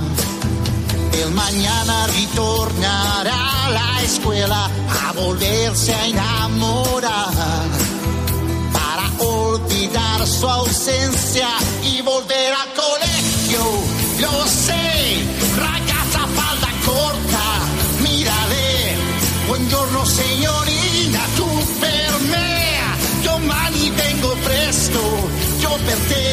[1.11, 4.71] El mañana retornará a la escuela
[5.07, 7.33] a volverse a enamorar.
[8.75, 11.49] Para olvidar su ausencia
[11.83, 13.63] y volver al colegio.
[14.21, 15.25] Lo sé,
[15.57, 17.45] ragazza falda corta,
[18.03, 18.97] mírale.
[19.49, 20.66] Buongiorno signorina,
[24.77, 25.01] presto,
[25.61, 26.25] yo per te,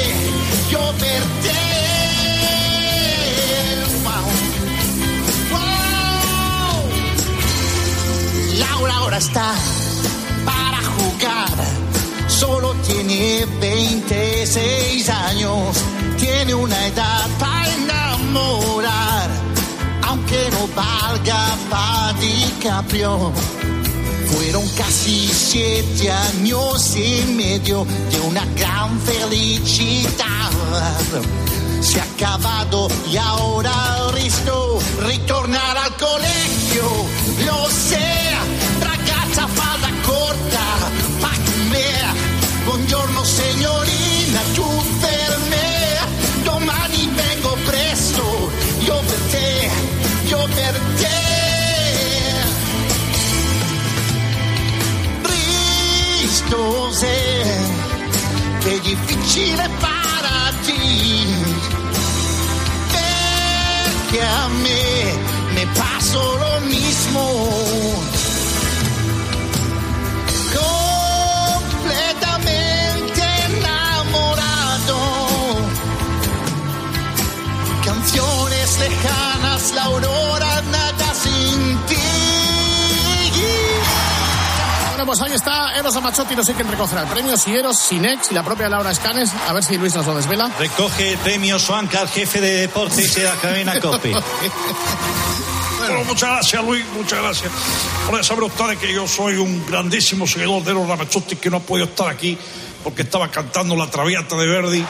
[0.69, 1.61] yo per te.
[4.03, 4.25] Wow.
[5.51, 6.81] Wow.
[8.59, 9.53] Laura ahora está
[10.45, 11.57] para jugar.
[12.27, 15.77] Solo tiene 26 años.
[16.17, 19.29] Tiene una edad para enamorar.
[20.07, 23.31] Aunque no valga para DiCaprio.
[24.33, 30.49] Fueron casi siete años y medio de una gran felicidad.
[31.81, 33.71] Se ha acabado y ahora
[34.11, 36.83] Risto ritornará al colegio.
[37.45, 38.31] Lo sé,
[38.81, 40.65] ragazza falda corta,
[41.21, 41.37] pa'
[41.69, 42.65] me.
[42.65, 43.92] Buongiorno signorina,
[58.63, 61.25] Che è difficile para ti.
[62.91, 65.17] Perché a me
[65.53, 67.61] me paso lo mismo.
[70.53, 74.97] Completamente enamorado.
[77.83, 79.89] Canciones lejanas la
[85.19, 88.29] pues ahí está Eros Amachotti, no sé quién recogerá el premio, si Eros, si Nex,
[88.29, 90.49] si la propia Laura Escanes, a ver si Luis nos lo desvela.
[90.57, 94.11] Recoge premio Suancar, jefe de deportes de la cadena COPE.
[95.77, 97.51] Bueno, muchas gracias, Luis, muchas gracias.
[98.09, 101.59] Por saber ustedes que yo soy un grandísimo seguidor de Eros Ramazzotti que no ha
[101.59, 102.37] podido estar aquí
[102.83, 104.85] porque estaba cantando la Traviata de Verdi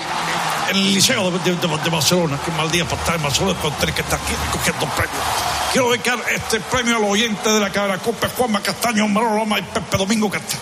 [0.69, 2.39] en el Liceo de, Barcelona.
[2.43, 5.23] Qué mal día para estar en Barcelona, pero tener que estar aquí recogiendo premios.
[5.71, 9.59] Quiero dedicar este premio a los oyentes de la cadena COPE, Juanma Castaño, Manolo Loma
[9.59, 10.61] y Pepe Domingo Castaño.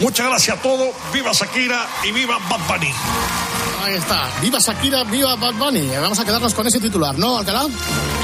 [0.00, 2.92] Muchas gracias a todos, viva Shakira y viva Bad Bunny.
[3.82, 4.28] Ahí está.
[4.40, 5.88] Viva Shakira, viva Bad Bunny.
[6.00, 7.66] Vamos a quedarnos con ese titular, ¿no, Alcalá?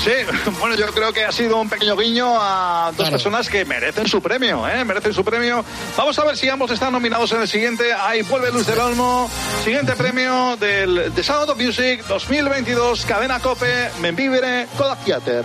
[0.03, 0.11] Sí,
[0.59, 3.11] bueno, yo creo que ha sido un pequeño guiño a dos Claro.
[3.13, 4.85] personas que merecen su premio, ¿eh?
[4.85, 5.63] Merecen su premio.
[5.97, 7.93] Vamos a ver si ambos están nominados en el siguiente.
[7.93, 9.31] Ahí vuelve Luis del Olmo.
[9.63, 15.45] Siguiente premio del The Sound of Music 2022, Cadena Cope, Memvivere, Kodak Theater.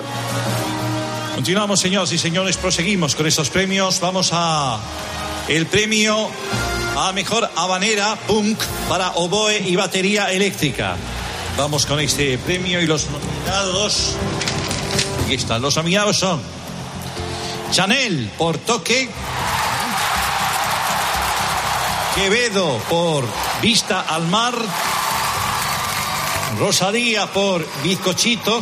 [1.36, 4.00] Continuamos, señoras y señores, proseguimos con estos premios.
[4.00, 4.80] Vamos a
[5.48, 6.30] el premio
[6.98, 10.96] a mejor habanera punk para oboe y batería eléctrica.
[11.58, 14.16] Vamos con este premio y los nominados.
[15.24, 15.62] Aquí están.
[15.62, 16.42] Los nominados son
[17.72, 19.10] Chanel por Toque,
[22.16, 23.26] Quevedo por
[23.62, 24.56] Vista al Mar,
[26.60, 28.62] Rosalía por Bizcochito,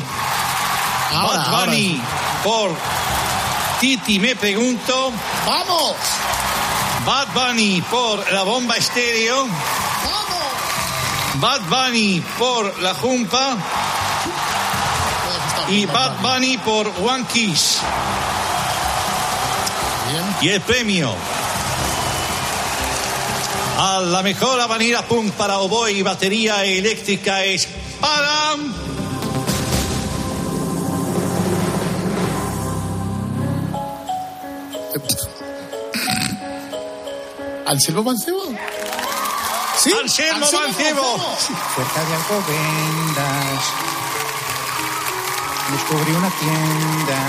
[1.13, 1.65] Ahora, Bad ahora.
[1.65, 2.01] Bunny
[2.43, 2.71] por
[3.79, 5.11] Titi Me Pregunto,
[5.45, 5.95] ¡Vamos!
[7.05, 9.47] Bad Bunny por La Bomba Estéreo,
[11.35, 13.57] Bad Bunny por La Jumpa.
[15.69, 17.79] Y Bad Bunny por One Kiss.
[20.41, 21.13] Y el premio
[23.77, 27.67] a la mejor habanera punk para oboe y batería eléctrica es
[27.99, 28.55] para...
[37.65, 38.43] ¿Anselmo Mancebo?
[39.77, 41.35] Sí, Anselmo Mancebo.
[41.75, 43.63] Cerca de Alcobendas
[45.71, 47.19] descubrí una tienda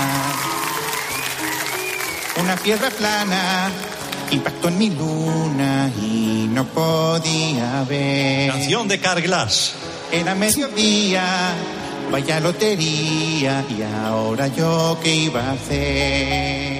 [2.37, 3.71] Una piedra plana
[4.31, 8.51] impactó en mi luna y no podía ver.
[8.51, 9.73] Canción de Carglass.
[10.11, 11.53] Era mediodía,
[12.11, 16.74] vaya lotería, y ahora yo qué iba a hacer.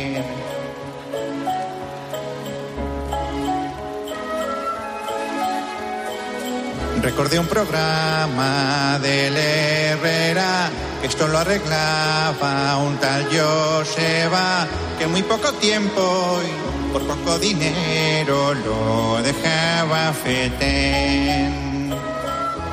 [7.05, 10.71] Recordé un programa del Herrera
[11.03, 14.65] esto lo arreglaba un tal Joseba
[14.97, 21.93] que muy poco tiempo y por poco dinero lo dejaba fetén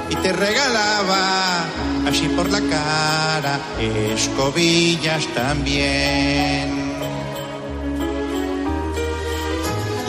[0.09, 1.67] y te regalaba
[2.09, 6.81] así por la cara escobillas también.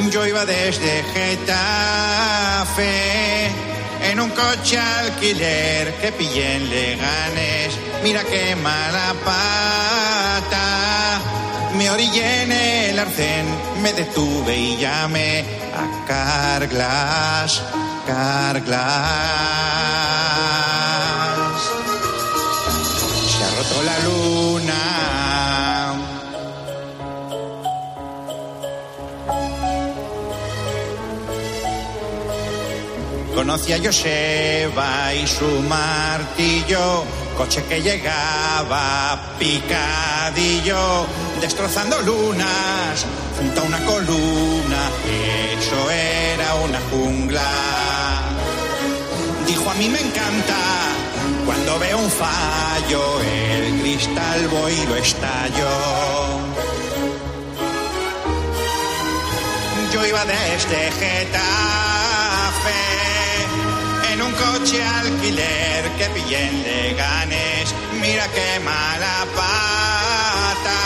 [0.09, 2.93] Yo iba desde Getafe
[4.03, 7.73] en un coche alquiler que pillé en Leganes.
[8.03, 11.21] Mira qué mala pata.
[11.77, 13.45] Me orillé en el arcén,
[13.81, 15.43] me detuve y llamé
[15.73, 17.61] a Carglass,
[18.05, 19.53] Carglass.
[33.35, 37.03] Conocí a Joseba y su martillo,
[37.35, 41.07] coche que llegaba picadillo,
[41.41, 43.05] destrozando lunas
[43.37, 44.89] junto a una columna.
[45.57, 47.51] Eso era una jungla.
[49.47, 50.57] Dijo a mí me encanta
[51.45, 55.69] cuando veo un fallo, el cristal voy lo estallo.
[59.91, 61.53] Yo iba desde Getafe
[63.07, 63.12] en
[64.25, 67.67] un coche alquiler que pillé en Leganes.
[68.01, 70.79] Mira qué mala pata.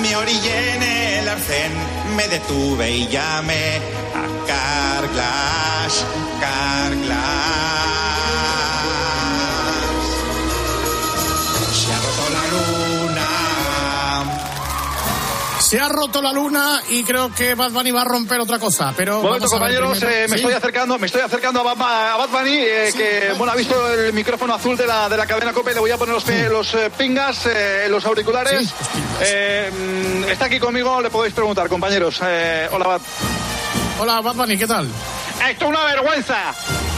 [0.00, 1.72] Me orillé en el arcén,
[2.16, 3.80] me detuve y llamé
[4.14, 6.04] a Carglass,
[6.40, 8.09] Carglass.
[15.70, 18.92] Se ha roto la luna y creo que Bad Bunny va a romper otra cosa.
[18.96, 20.34] Pero Momento, compañeros, eh, me ¿Sí?
[20.42, 23.88] estoy acercando, me estoy acercando a Bad, a Bad Bunny, eh, que bueno ha visto
[23.92, 26.48] el micrófono azul de la, de la cadena Cope, le voy a poner los, pe-
[26.48, 28.68] los eh, pingas, eh, los auriculares.
[29.20, 32.18] Eh, mm, está aquí conmigo, le podéis preguntar, compañeros.
[32.24, 33.00] Eh, hola, Bad.
[34.02, 34.88] Hola, Bunny, ¿qué tal?
[35.48, 36.36] Esto es una vergüenza.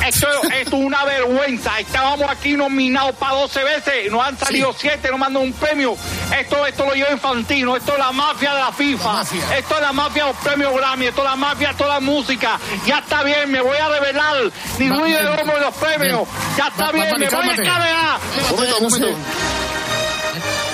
[0.07, 1.79] Esto, esto es una vergüenza.
[1.81, 5.97] Estábamos aquí nominados para 12 veces y nos han salido 7, nos mandan un premio.
[6.39, 7.77] Esto, esto lo lleva Infantino.
[7.77, 9.23] Esto es la mafia de la FIFA.
[9.57, 11.07] Esto es la mafia de los premios Grammy.
[11.07, 12.59] Esto es la mafia de toda la música.
[12.87, 14.37] Ya está bien, me voy a revelar.
[14.79, 15.23] Ni Luis de.
[15.25, 16.29] Lomo de los premios.
[16.57, 17.63] Ya está Va- bien, me voy a cálmate.
[17.65, 18.19] cargar.
[18.51, 19.09] Momento, momento.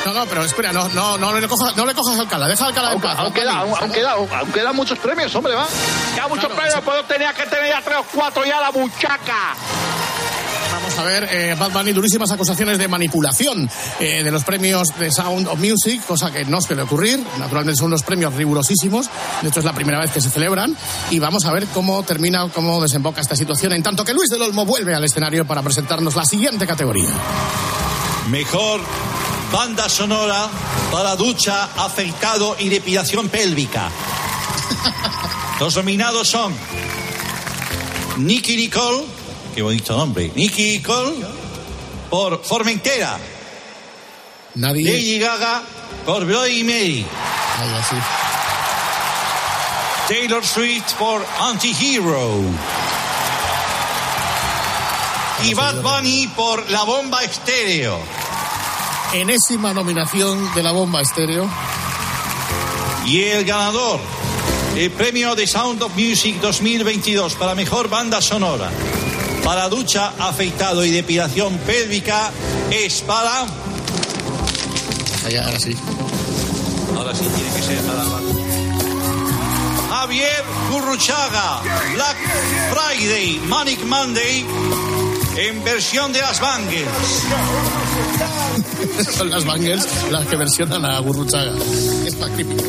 [0.05, 2.93] No, no, pero espera, no, no, no, le, cojas, no le cojas Alcalá, deja Alcalá
[2.93, 3.33] en paz.
[3.33, 5.67] Queda, aún queda, aún quedan muchos premios, hombre, va.
[6.17, 9.55] Ya muchos premios, pero tenía que tener ya tres o cuatro ya la muchaca.
[10.73, 13.69] Vamos a ver, eh, Bad Bunny, durísimas acusaciones de manipulación
[14.01, 17.25] eh, de los premios de Sound of Music, cosa que no suele ocurrir.
[17.39, 19.09] Naturalmente son unos premios rigurosísimos.
[19.43, 20.77] De hecho, es la primera vez que se celebran.
[21.11, 23.73] Y vamos a ver cómo termina, cómo desemboca esta situación.
[23.73, 27.09] En tanto que Luis del Olmo vuelve al escenario para presentarnos la siguiente categoría.
[28.29, 28.81] Mejor
[29.53, 30.49] banda sonora
[30.91, 33.91] para ducha, afeitado y depilación pélvica.
[35.61, 36.55] Los nominados son
[38.19, 39.05] Nicky Nicole,
[39.55, 41.17] qué bonito nombre, Nicky Nicole
[42.11, 43.19] por Formentera.
[44.55, 44.85] Nadie.
[44.85, 45.63] Lady Gaga
[46.05, 47.07] por Bloody Mary.
[50.09, 52.41] Taylor Swift por Anti-Hero.
[55.45, 58.18] Y Bad Bunny por La Bomba Estéreo.
[59.13, 61.49] Enésima nominación de la bomba estéreo.
[63.07, 64.01] Y el ganador,
[64.77, 68.71] el premio de Sound of Music 2022 para mejor banda sonora,
[69.43, 72.31] para ducha, afeitado y depilación pélvica,
[72.71, 73.47] es para.
[75.43, 75.75] ahora sí.
[76.95, 78.05] Ahora sí tiene que ser para.
[79.89, 81.63] Javier Curruchaga,
[81.95, 82.17] Black
[82.71, 84.47] Friday, Manic Monday,
[85.39, 86.89] en versión de las Bangles.
[89.17, 91.53] Son las Bangles las que versionan a Gurruchaga.
[92.05, 92.65] Es magnífico.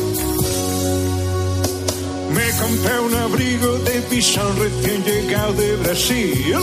[2.32, 6.54] Me compré un abrigo de pisón recién llegado de Brasil.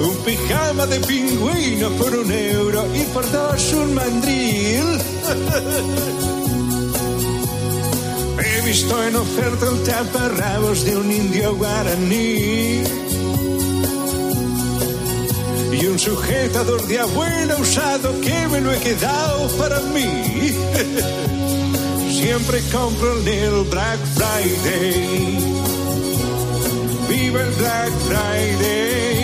[0.00, 4.98] Un pijama de pingüino por un euro y por dos un mandril.
[8.68, 12.82] Visto en oferta el taparrabos de un indio guaraní.
[15.72, 20.52] y un sujetador de abuela usado que me lo he quedado para mí.
[22.20, 25.38] Siempre compro en el Black Friday.
[27.08, 29.17] Viva el Black Friday.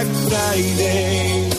[0.00, 1.50] Black Friday.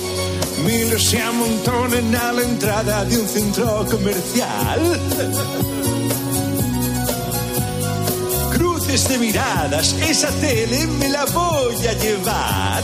[0.66, 5.00] Miles se amontonan a la entrada de un centro comercial.
[8.54, 12.84] Cruces de miradas, esa tele me la voy a llevar.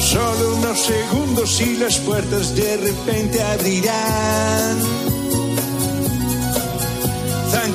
[0.00, 4.99] Solo unos segundos y las puertas de repente abrirán.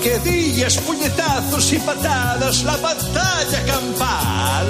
[0.06, 4.68] Zanquedillas, puñetazos y patadas, la batalla campal.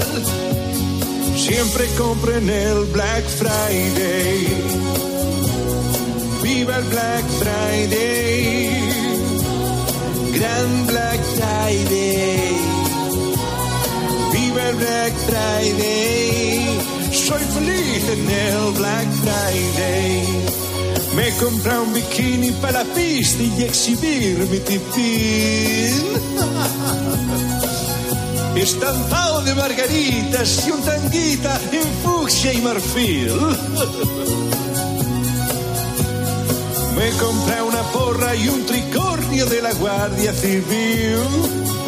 [1.35, 4.47] Siempre compro en el Black Friday.
[6.41, 8.79] Viva el Black Friday.
[10.35, 12.57] Gran Black Friday.
[14.31, 16.79] Viva el Black Friday.
[17.11, 20.54] Soy feliz en el Black Friday.
[21.15, 25.93] Me compra un bikini para la pista y exhibir mi tipín.
[28.55, 33.31] Estampado de margaritas y un tanguita en fucsia y marfil.
[36.97, 41.19] Me compré una porra y un tricornio de la Guardia Civil.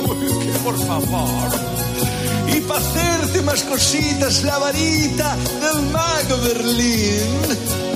[0.64, 1.50] Por favor.
[2.56, 7.87] Y para hacerte más cositas, la varita del mago Berlín.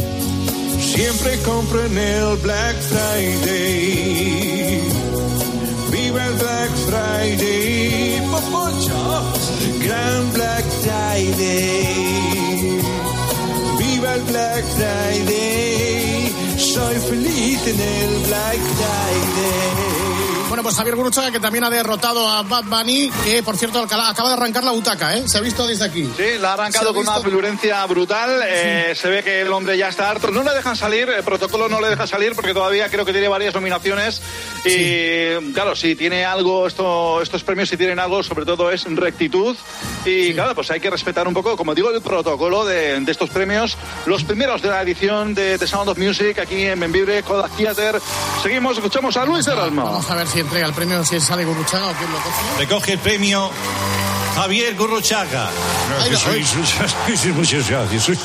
[0.94, 4.82] Siempre compro en el Black Friday.
[5.90, 9.24] Viva el Black Friday, Popocho.
[9.80, 11.88] Gran Black Friday.
[13.80, 16.34] Viva el Black Friday.
[16.58, 18.81] Soy feliz en el Black Friday.
[20.52, 24.12] Bueno, pues Javier Guruchaga, que también ha derrotado a Bad Bunny, que por cierto acaba
[24.12, 25.24] de arrancar la butaca, ¿eh?
[25.26, 26.12] Se ha visto desde aquí.
[26.18, 27.30] Sí, la ha arrancado ha con una visto.
[27.30, 28.42] virulencia brutal.
[28.46, 30.30] eh, se ve que el hombre ya está harto.
[30.30, 33.30] No le dejan salir, el protocolo no le deja salir porque todavía creo que tiene
[33.30, 34.22] varias nominaciones.
[34.66, 39.56] Y claro, si tiene algo, esto, estos premios, si tienen algo, sobre todo es rectitud.
[40.04, 43.30] Y claro, pues hay que respetar un poco, como digo, el protocolo de, de estos
[43.30, 43.78] premios.
[44.06, 48.02] Los primeros de la edición de The Sound of Music aquí en Benvibre, Kodak Theater.
[48.44, 49.86] Seguimos, escuchamos a Luis Eralmo.
[49.86, 52.58] Vamos a ver si entrega el premio, si sale Guruchaga o quién lo coge.
[52.60, 53.52] Recoge el premio
[54.36, 55.50] Javier Gurruchaga.
[57.36, 58.18] Muchas gracias.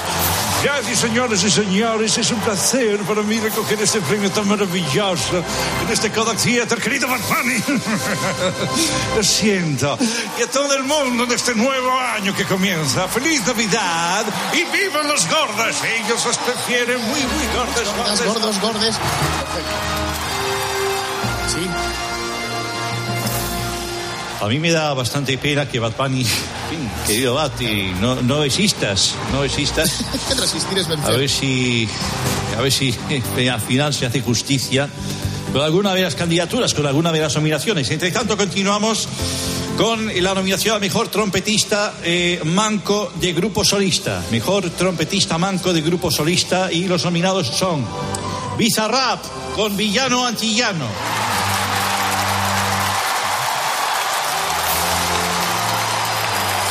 [0.63, 2.17] Gracias, señoras y señores.
[2.17, 5.43] Es un placer para mí recoger este premio tan maravilloso
[5.83, 7.63] en este Kodak Theater, querido Bunny.
[9.17, 9.99] Lo siento.
[10.39, 13.09] Y a todo el mundo en este nuevo año que comienza.
[13.09, 14.25] ¡Feliz Navidad!
[14.53, 15.77] ¡Y vivan los gordas!
[15.85, 17.97] Ellos los prefieren muy, muy gordas.
[17.97, 18.95] Gordas, gordos, gordes.
[21.49, 22.06] Sí.
[24.41, 28.43] A mí me da bastante pena que Bad Bunny, en fin, querido Bati, no, no
[28.45, 30.05] existas, no existas.
[30.39, 31.19] Resistir es A vencer.
[31.19, 31.89] ver si,
[32.57, 32.95] a ver si
[33.51, 34.89] al final se hace justicia
[35.53, 37.91] con alguna de las candidaturas, con alguna de las nominaciones.
[37.91, 39.09] Entre tanto, continuamos
[39.79, 44.23] con la nominación a mejor trompetista eh, manco de grupo solista.
[44.31, 47.87] Mejor trompetista manco de grupo solista y los nominados son
[48.59, 49.25] Bizarrap
[49.55, 50.87] con Villano Antillano.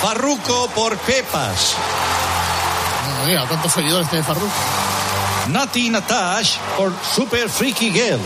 [0.06, 1.74] Farruco por Pepas.
[3.08, 4.52] Madre mía, ¿cuántos seguidores tiene Farruk?
[5.48, 8.20] Nati Natash por Super Freaky Girl.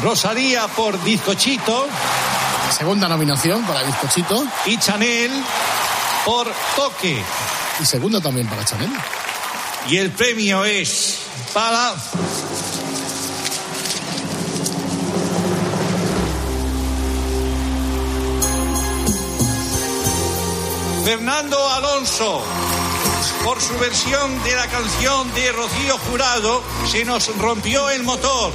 [0.00, 1.88] Rosalía por Bizcochito.
[2.70, 4.46] Segunda nominación para Bizcochito.
[4.66, 5.32] Y Chanel
[6.24, 7.20] por Toque.
[7.80, 8.92] Y segundo también para Chanel.
[9.88, 11.18] Y el premio es
[11.52, 11.94] para.
[21.04, 22.40] Fernando Alonso,
[23.44, 28.52] por su versión de la canción de Rocío Jurado, se nos rompió el motor.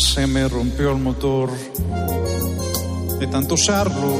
[0.00, 1.50] Se me rompió el motor
[3.20, 4.16] de tanto usarlo.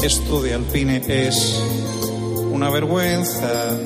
[0.00, 1.60] Esto de Alpine es
[2.52, 3.76] una vergüenza.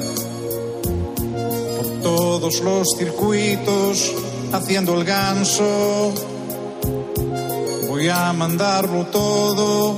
[1.79, 4.13] Por todos los circuitos
[4.53, 6.32] haciendo el ganso.
[8.03, 9.97] Voy a mandarlo todo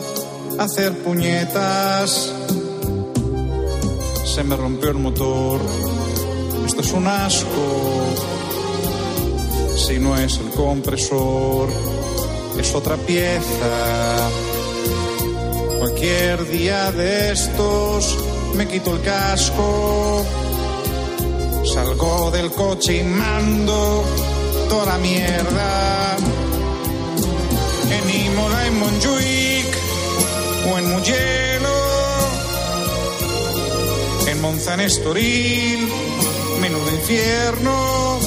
[0.58, 2.34] hacer puñetas.
[4.26, 5.58] Se me rompió el motor.
[6.66, 8.04] Esto es un asco.
[9.86, 11.70] Si no es el compresor,
[12.58, 14.28] es otra pieza.
[15.78, 18.18] Cualquier día de estos
[18.54, 20.26] me quito el casco,
[21.72, 24.04] salgo del coche y mando
[24.68, 25.83] toda la mierda.
[28.34, 29.76] En Imola, en Montjuic
[30.68, 31.76] o en Mugello,
[34.26, 35.88] en Monza, en Estoril,
[36.60, 38.18] menudo infierno.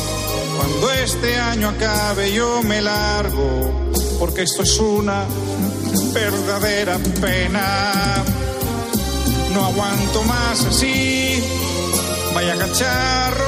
[0.55, 5.25] Cuando este año acabe yo me largo, porque esto es una
[6.13, 8.23] verdadera pena.
[9.53, 11.43] No aguanto más así,
[12.33, 13.45] vaya cacharro,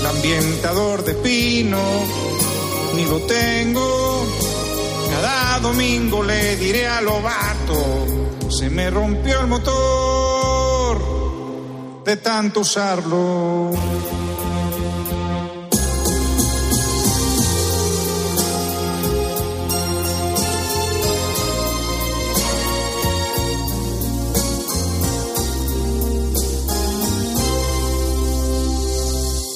[0.00, 1.80] el ambientador de pino,
[2.94, 4.01] ni lo tengo.
[5.62, 10.98] Domingo le diré a Lobato, se me rompió el motor
[12.04, 13.70] de tanto usarlo.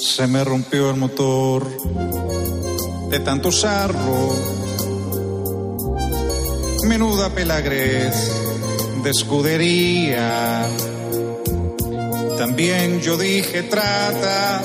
[0.00, 1.66] Se me rompió el motor
[3.10, 4.65] de tanto usarlo.
[6.86, 8.14] Menuda pelagrez
[9.02, 10.64] de escudería.
[12.38, 14.62] También yo dije trata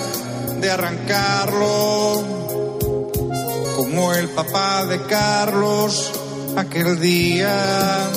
[0.60, 2.24] de arrancarlo.
[3.76, 6.12] Como el papá de Carlos
[6.56, 8.10] aquel día.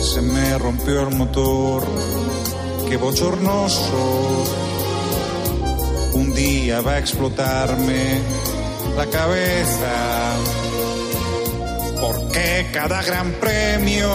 [0.00, 1.84] Se me rompió el motor.
[2.88, 4.44] Qué bochornoso
[6.14, 8.20] un día va a explotarme
[8.96, 10.61] la cabeza.
[12.32, 14.08] Porque cada gran premio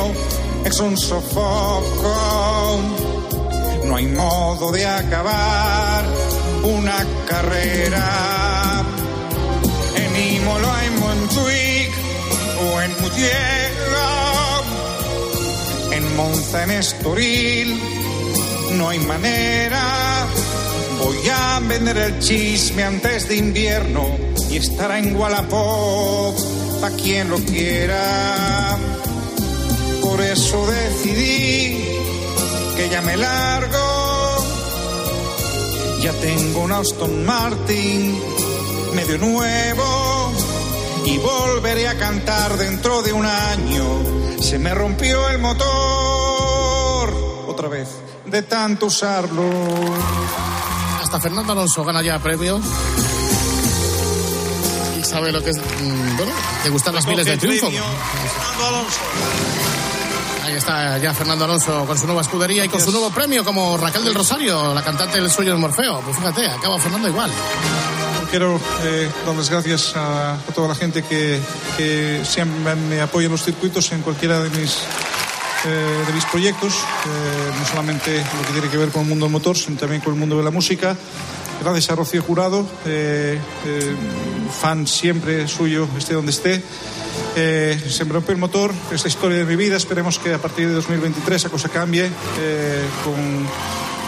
[0.66, 2.80] es un sofoco.
[3.86, 6.04] No hay modo de acabar
[6.64, 8.84] una carrera.
[9.96, 11.92] En Imola, en Montjuic
[12.60, 14.64] o en Mugello.
[15.92, 17.80] En Monza, en Estoril.
[18.78, 20.26] No hay manera
[21.04, 24.18] Voy a vender el chisme antes de invierno
[24.50, 26.36] y estará en Wallapop
[26.82, 28.78] pa' quien lo quiera.
[30.02, 31.84] Por eso decidí
[32.76, 33.78] que ya me largo.
[36.02, 38.18] Ya tengo un Aston Martin
[38.96, 40.32] medio nuevo
[41.06, 43.84] y volveré a cantar dentro de un año.
[44.40, 45.68] Se me rompió el motor
[47.48, 47.90] otra vez
[48.26, 49.44] de tanto usarlo.
[51.02, 52.62] Hasta Fernando Alonso gana ya premio.
[55.08, 56.34] Sabe lo que es, mm, bueno,
[56.66, 57.68] degustar las miles de triunfo.
[60.44, 63.78] Ahí está ya Fernando Alonso con su nueva escudería y con su nuevo premio como
[63.78, 66.02] Raquel del Rosario, la cantante del sueño de Morfeo.
[66.02, 67.32] Pues fíjate, acaba Fernando igual.
[68.30, 71.40] Quiero eh, darles gracias a, a toda la gente que,
[71.78, 74.78] que siempre me apoya en los circuitos en cualquiera de mis
[75.66, 79.26] eh, de mis proyectos, eh, no solamente lo que tiene que ver con el mundo
[79.26, 80.96] del motor, sino también con el mundo de la música.
[81.62, 83.96] Gracias a Rocío Jurado, eh, eh,
[84.62, 86.62] fan siempre suyo, esté donde esté.
[87.36, 89.76] Eh, se me rompió el motor, es la historia de mi vida.
[89.76, 93.16] Esperemos que a partir de 2023 la cosa cambie eh, con,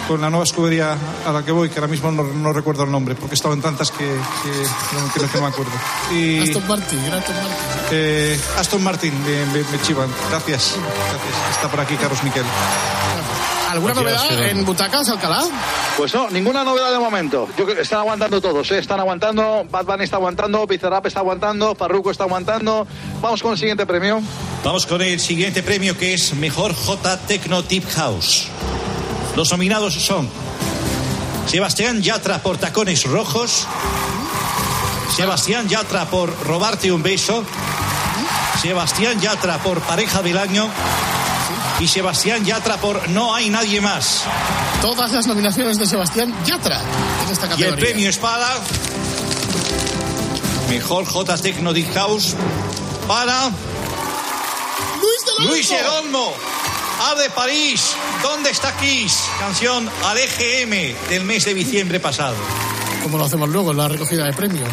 [0.07, 0.95] con la nueva escudería
[1.25, 3.53] a la que voy, que ahora mismo no, no recuerdo el nombre, porque he estado
[3.55, 4.49] en tantas que, que,
[4.95, 5.71] no, que no- me acuerdo.
[6.11, 8.39] Y, Aston Martin, Aston Martin.
[8.57, 10.09] Aston Martin, me, me- me chivan.
[10.29, 10.75] Gracias.
[10.77, 11.55] Gracias.
[11.55, 12.43] Está por aquí Carlos Miquel.
[13.69, 15.43] ¿Alguna novedad en Butacas, Alcalá?
[15.95, 17.47] Pues no, ninguna novedad de momento.
[17.55, 18.79] Yo están aguantando todos, ¿eh?
[18.79, 19.63] están aguantando.
[19.69, 22.87] Bad Bunny está aguantando, Bizarrap está aguantando, Farruko está aguantando.
[23.21, 24.23] Vamos con el siguiente premio.
[24.63, 28.47] Vamos con el siguiente premio que es Mejor J Techno Tip House.
[29.35, 30.27] Los nominados son
[31.45, 33.67] Sebastián Yatra por Tacones Rojos,
[35.15, 37.43] Sebastián Yatra por Robarte un beso,
[38.63, 40.67] Sebastián Yatra por Pareja del Año
[41.79, 44.23] y Sebastián Yatra por No hay nadie más.
[44.81, 46.81] Todas las nominaciones de Sebastián Yatra
[47.25, 47.67] en esta Y categoría.
[47.69, 48.47] el premio es para
[50.69, 52.35] Mejor J Techno Deep House
[53.07, 53.49] para
[55.39, 56.33] Luis del Olmo.
[57.09, 59.23] Ar de París, ¿dónde está Kiss?
[59.39, 62.35] Canción al EGM del mes de diciembre pasado.
[63.01, 64.65] Como lo hacemos luego en la recogida de premio.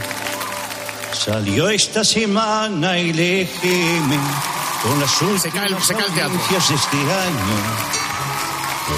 [1.13, 4.19] Salió esta semana el EGM
[4.87, 6.39] con las últimas se cae el teatro.
[6.39, 7.57] audiencias de este año.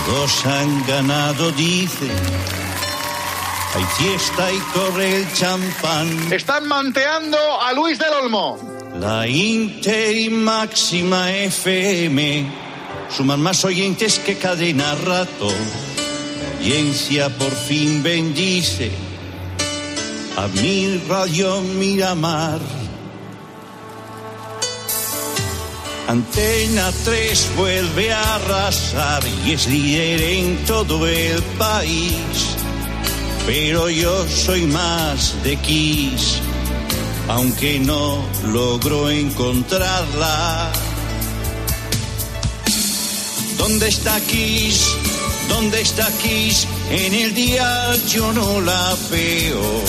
[0.06, 2.10] Todos han ganado, dice.
[3.74, 6.32] Hay fiesta y corre el champán.
[6.32, 8.58] Están manteando a Luis del Olmo.
[9.00, 12.46] La Inter y Máxima FM
[13.10, 15.48] suman más oyentes que cadena rato.
[16.60, 18.90] Ciencia por fin bendice
[20.36, 22.87] a mi radio Miramar.
[26.08, 32.56] Antena 3 vuelve a arrasar y es líder en todo el país.
[33.44, 36.40] Pero yo soy más de Kiss,
[37.28, 40.72] aunque no logro encontrarla.
[43.58, 44.86] ¿Dónde está Kiss?
[45.50, 46.66] ¿Dónde está Kiss?
[46.90, 49.82] En el día yo no la veo.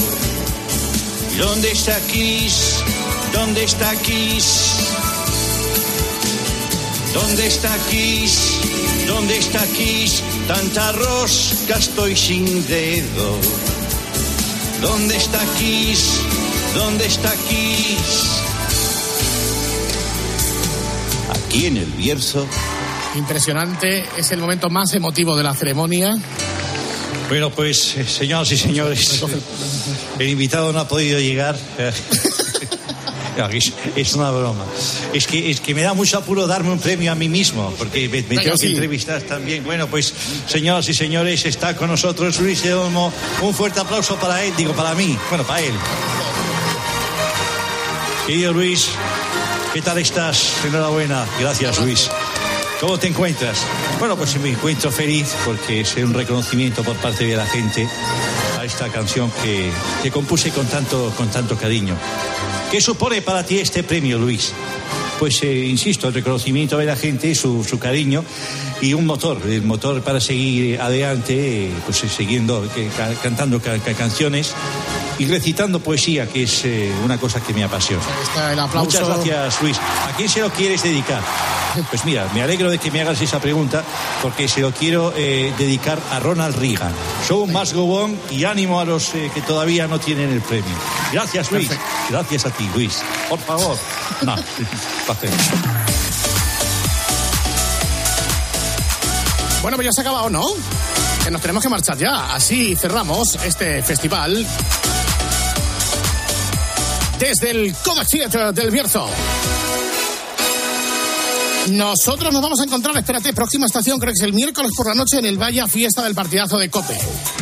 [1.38, 2.84] ¿Dónde está Kiss?
[3.32, 5.09] ¿Dónde está Kiss?
[7.14, 8.60] ¿Dónde está Kiss?
[9.08, 10.22] ¿Dónde está Kiss?
[10.48, 13.38] Tanta rosca estoy sin dedo.
[14.82, 16.22] ¿Dónde está Kiss?
[16.76, 18.42] ¿Dónde está Kiss?
[21.30, 22.46] Aquí en el Bierzo.
[23.16, 26.16] Impresionante, es el momento más emotivo de la ceremonia.
[27.28, 29.24] Bueno, pues, eh, señoras y señores,
[30.20, 31.58] el invitado no ha podido llegar.
[33.52, 34.66] Es, es una broma.
[35.14, 38.10] Es que, es que me da mucho apuro darme un premio a mí mismo, porque
[38.10, 39.64] me, me tengo que entrevistar también.
[39.64, 40.14] Bueno, pues,
[40.46, 43.14] señoras y señores, está con nosotros Luis Olmo.
[43.42, 45.18] Un fuerte aplauso para él, digo, para mí.
[45.30, 45.74] Bueno, para él.
[48.28, 48.90] Querido Luis,
[49.74, 50.52] ¿qué tal estás?
[50.66, 51.26] Enhorabuena.
[51.40, 52.10] Gracias, Luis.
[52.80, 53.66] ¿Cómo te encuentras?
[54.00, 57.90] Bueno, pues me encuentro feliz porque es un reconocimiento por parte de la gente
[58.58, 59.70] a esta canción que,
[60.02, 61.96] que compuse con tanto, con tanto cariño.
[62.72, 64.54] ¿Qué supone para ti este premio, Luis?
[65.18, 68.24] Pues, eh, insisto, el reconocimiento de la gente, su, su cariño
[68.80, 72.66] y un motor, el motor para seguir adelante, eh, pues eh, siguiendo,
[73.22, 74.54] cantando ca- ca- canciones
[75.18, 78.02] y recitando poesía, que es eh, una cosa que me apasiona.
[78.24, 78.86] Está el aplauso.
[78.86, 79.78] Muchas gracias, Luis.
[79.78, 81.22] ¿A quién se lo quieres dedicar?
[81.90, 83.84] Pues mira, me alegro de que me hagas esa pregunta
[84.22, 86.94] porque se lo quiero eh, dedicar a Ronald Reagan.
[87.28, 90.74] Show más gobón y ánimo a los eh, que todavía no tienen el premio.
[91.12, 91.70] Gracias, Luis.
[92.10, 93.02] Gracias a ti, Luis.
[93.30, 93.78] Por favor.
[94.24, 94.36] No.
[99.62, 100.46] Bueno, pues ya se ha acabado, ¿no?
[101.24, 102.34] Que nos tenemos que marchar ya.
[102.34, 104.46] Así cerramos este festival.
[107.20, 109.10] Desde el Kodak Theatre del Bierzo.
[111.70, 114.96] Nosotros nos vamos a encontrar, espérate, próxima estación, creo que es el miércoles por la
[114.96, 116.98] noche en el Vaya Fiesta del Partidazo de Cope.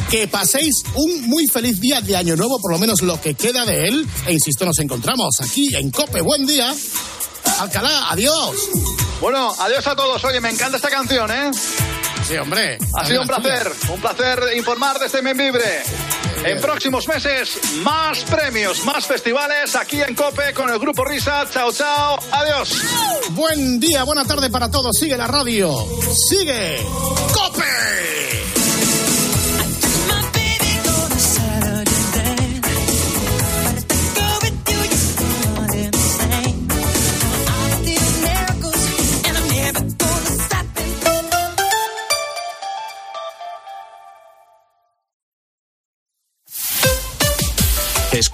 [0.10, 3.66] Que paséis un muy feliz día de Año Nuevo, por lo menos lo que queda
[3.66, 4.08] de él.
[4.26, 6.22] E insisto, nos encontramos aquí en Cope.
[6.22, 6.74] Buen día.
[7.60, 8.56] Alcalá, adiós.
[9.22, 10.24] Bueno, adiós a todos.
[10.26, 11.52] Oye, me encanta esta canción, ¿eh?
[12.28, 12.78] Sí, hombre.
[12.96, 15.84] Ha sido un placer, un placer informar desde Membibre.
[16.44, 21.46] En próximos meses, más premios, más festivales aquí en COPE con el Grupo Risa.
[21.52, 22.18] Chao, chao.
[22.32, 22.82] Adiós.
[23.32, 24.98] Buen día, buena tarde para todos.
[24.98, 25.74] Sigue la radio.
[26.30, 26.86] Sigue
[27.34, 28.27] Cope.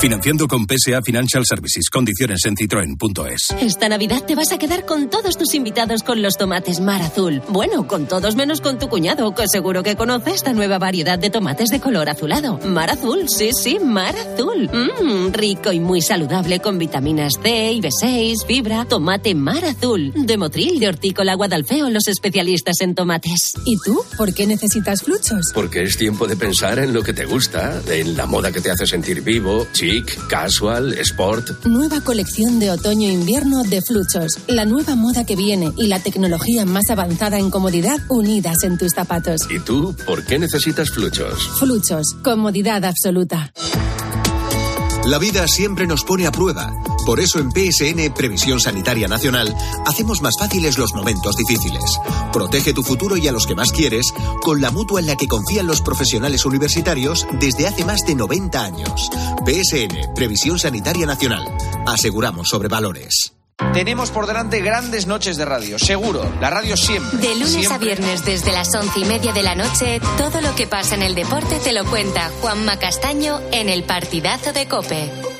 [0.00, 1.90] Financiando con PSA Financial Services.
[1.90, 3.50] Condiciones en citroen.es.
[3.60, 7.42] Esta Navidad te vas a quedar con todos tus invitados con los tomates Mar Azul.
[7.48, 11.30] Bueno, con todos menos con tu cuñado, que seguro que conoce esta nueva variedad de
[11.30, 12.58] tomates de color azulado.
[12.58, 14.70] Mar Azul, sí, sí, Mar Azul.
[14.72, 18.84] Mmm, rico y muy saludable con vitaminas C y B6, fibra.
[18.84, 20.12] Tomate Mar Azul.
[20.14, 23.54] De Motril, de Hortícola Guadalfeo, los especialistas en tomates.
[23.66, 24.00] ¿Y tú?
[24.16, 25.50] ¿Por qué necesitas fluchos?
[25.52, 28.70] Porque es tiempo de pensar en lo que te gusta, en la moda que te
[28.70, 31.64] hace sentir vivo, chic, casual, sport.
[31.64, 34.32] Nueva colección de otoño-invierno de Fluchos.
[34.46, 38.92] La nueva moda que viene y la tecnología más avanzada en comodidad unidas en tus
[38.94, 39.40] zapatos.
[39.50, 41.48] ¿Y tú por qué necesitas fluchos?
[41.58, 42.04] Fluchos.
[42.22, 43.52] Comodidad absoluta.
[45.06, 46.70] La vida siempre nos pone a prueba.
[47.08, 49.56] Por eso en PSN Previsión Sanitaria Nacional
[49.86, 51.82] hacemos más fáciles los momentos difíciles.
[52.34, 55.26] Protege tu futuro y a los que más quieres con la mutua en la que
[55.26, 59.08] confían los profesionales universitarios desde hace más de 90 años.
[59.46, 61.48] PSN Previsión Sanitaria Nacional.
[61.86, 63.32] Aseguramos sobre valores.
[63.72, 66.30] Tenemos por delante grandes noches de radio, seguro.
[66.42, 67.18] La radio siempre.
[67.20, 67.74] De lunes siempre.
[67.74, 71.02] a viernes desde las once y media de la noche, todo lo que pasa en
[71.02, 75.37] el deporte te lo cuenta Juanma Castaño en el partidazo de Cope.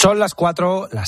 [0.00, 0.92] Son las cuatro, las